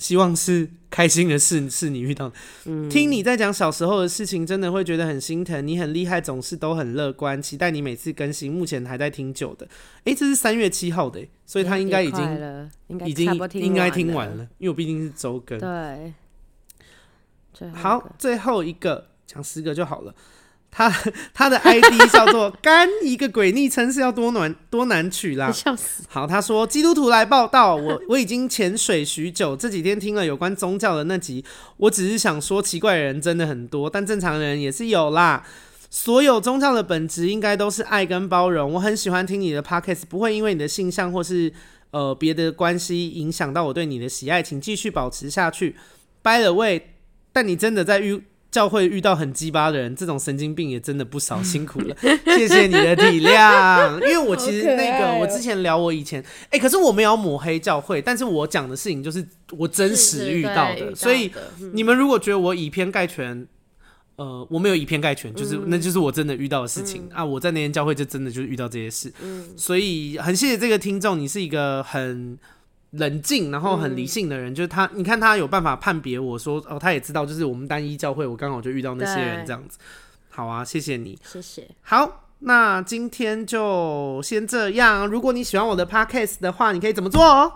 [0.00, 2.34] 希望是开心的事，是你遇到的。
[2.64, 5.64] 嗯，听你在讲小时候的事情，真的会觉得很心疼。
[5.64, 8.50] 你很厉害，总是都很乐观，期待你每次更新。
[8.50, 9.66] 目前还在听久的，
[9.98, 12.70] 哎、欸，这是三月七号的，所以他应该已经
[13.04, 15.58] 已经应该听完了，因为我毕竟是周更。
[15.58, 16.14] 对，
[17.70, 19.06] 好，最后一个。
[19.32, 20.12] 讲十个就好了。
[20.70, 20.88] 他
[21.34, 25.50] 他的 ID 叫做“干”，一个鬼昵称是要多难多难取啦。
[25.50, 26.04] 笑死。
[26.08, 31.44] 好，他说基督徒来报道，我我已经潜水许久，这几天听了有关宗教的那集，
[31.76, 35.44] 我只是想说，奇怪的人真的很多，但正常人也是有啦。
[35.90, 38.72] 所有宗教的本质应该都是爱跟包容。
[38.74, 41.52] 我很喜欢听你的 Podcast，不会因为你的性向或是
[41.90, 45.74] 呃别的关系影响到我对你的喜爱，请继续保持下去。
[46.22, 46.82] By the way，
[47.32, 48.22] 但你真的在遇。
[48.50, 51.96] 教会遇到很鸡巴的人，这种神经病也真的不少，辛苦了，
[52.36, 53.94] 谢谢你的体谅。
[54.00, 61.30] 因为我其实那个，我之前聊我以前，哎、欸，可是我没有抹黑教会，但是我讲的事情就是我真实遇到的，所以
[61.72, 63.46] 你们如果觉得我以偏概全，
[64.16, 72.36] 呃，我没有以偏概全，就是、嗯、那就是我真的遇到的事情、嗯、啊，我在那天教会就真的就遇到这些事，嗯、所以很谢谢这个听众，你是一个很。
[72.92, 74.90] 冷静，然后很理性的人，嗯、就是他。
[74.94, 79.78] 你看他有办法判别我说哦，他也知道，就是我们单一教会，我刚好就遇到那些人这样子。
[80.30, 81.68] 好啊，谢谢你，谢谢。
[81.82, 85.06] 好，那今天就先这样。
[85.06, 87.52] 如果你喜欢我的 podcast 的话，你可以怎么做哦？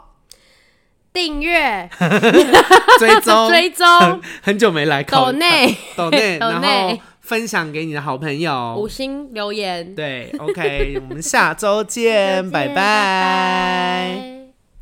[1.12, 1.88] 订阅、
[2.98, 3.86] 追踪、 追踪。
[4.42, 9.94] 很久没来考，抖内、抖内，然后分享给你的好朋友，五星留言。
[9.94, 12.74] 对，OK，我们下周见，见拜拜。
[12.74, 14.43] 拜拜。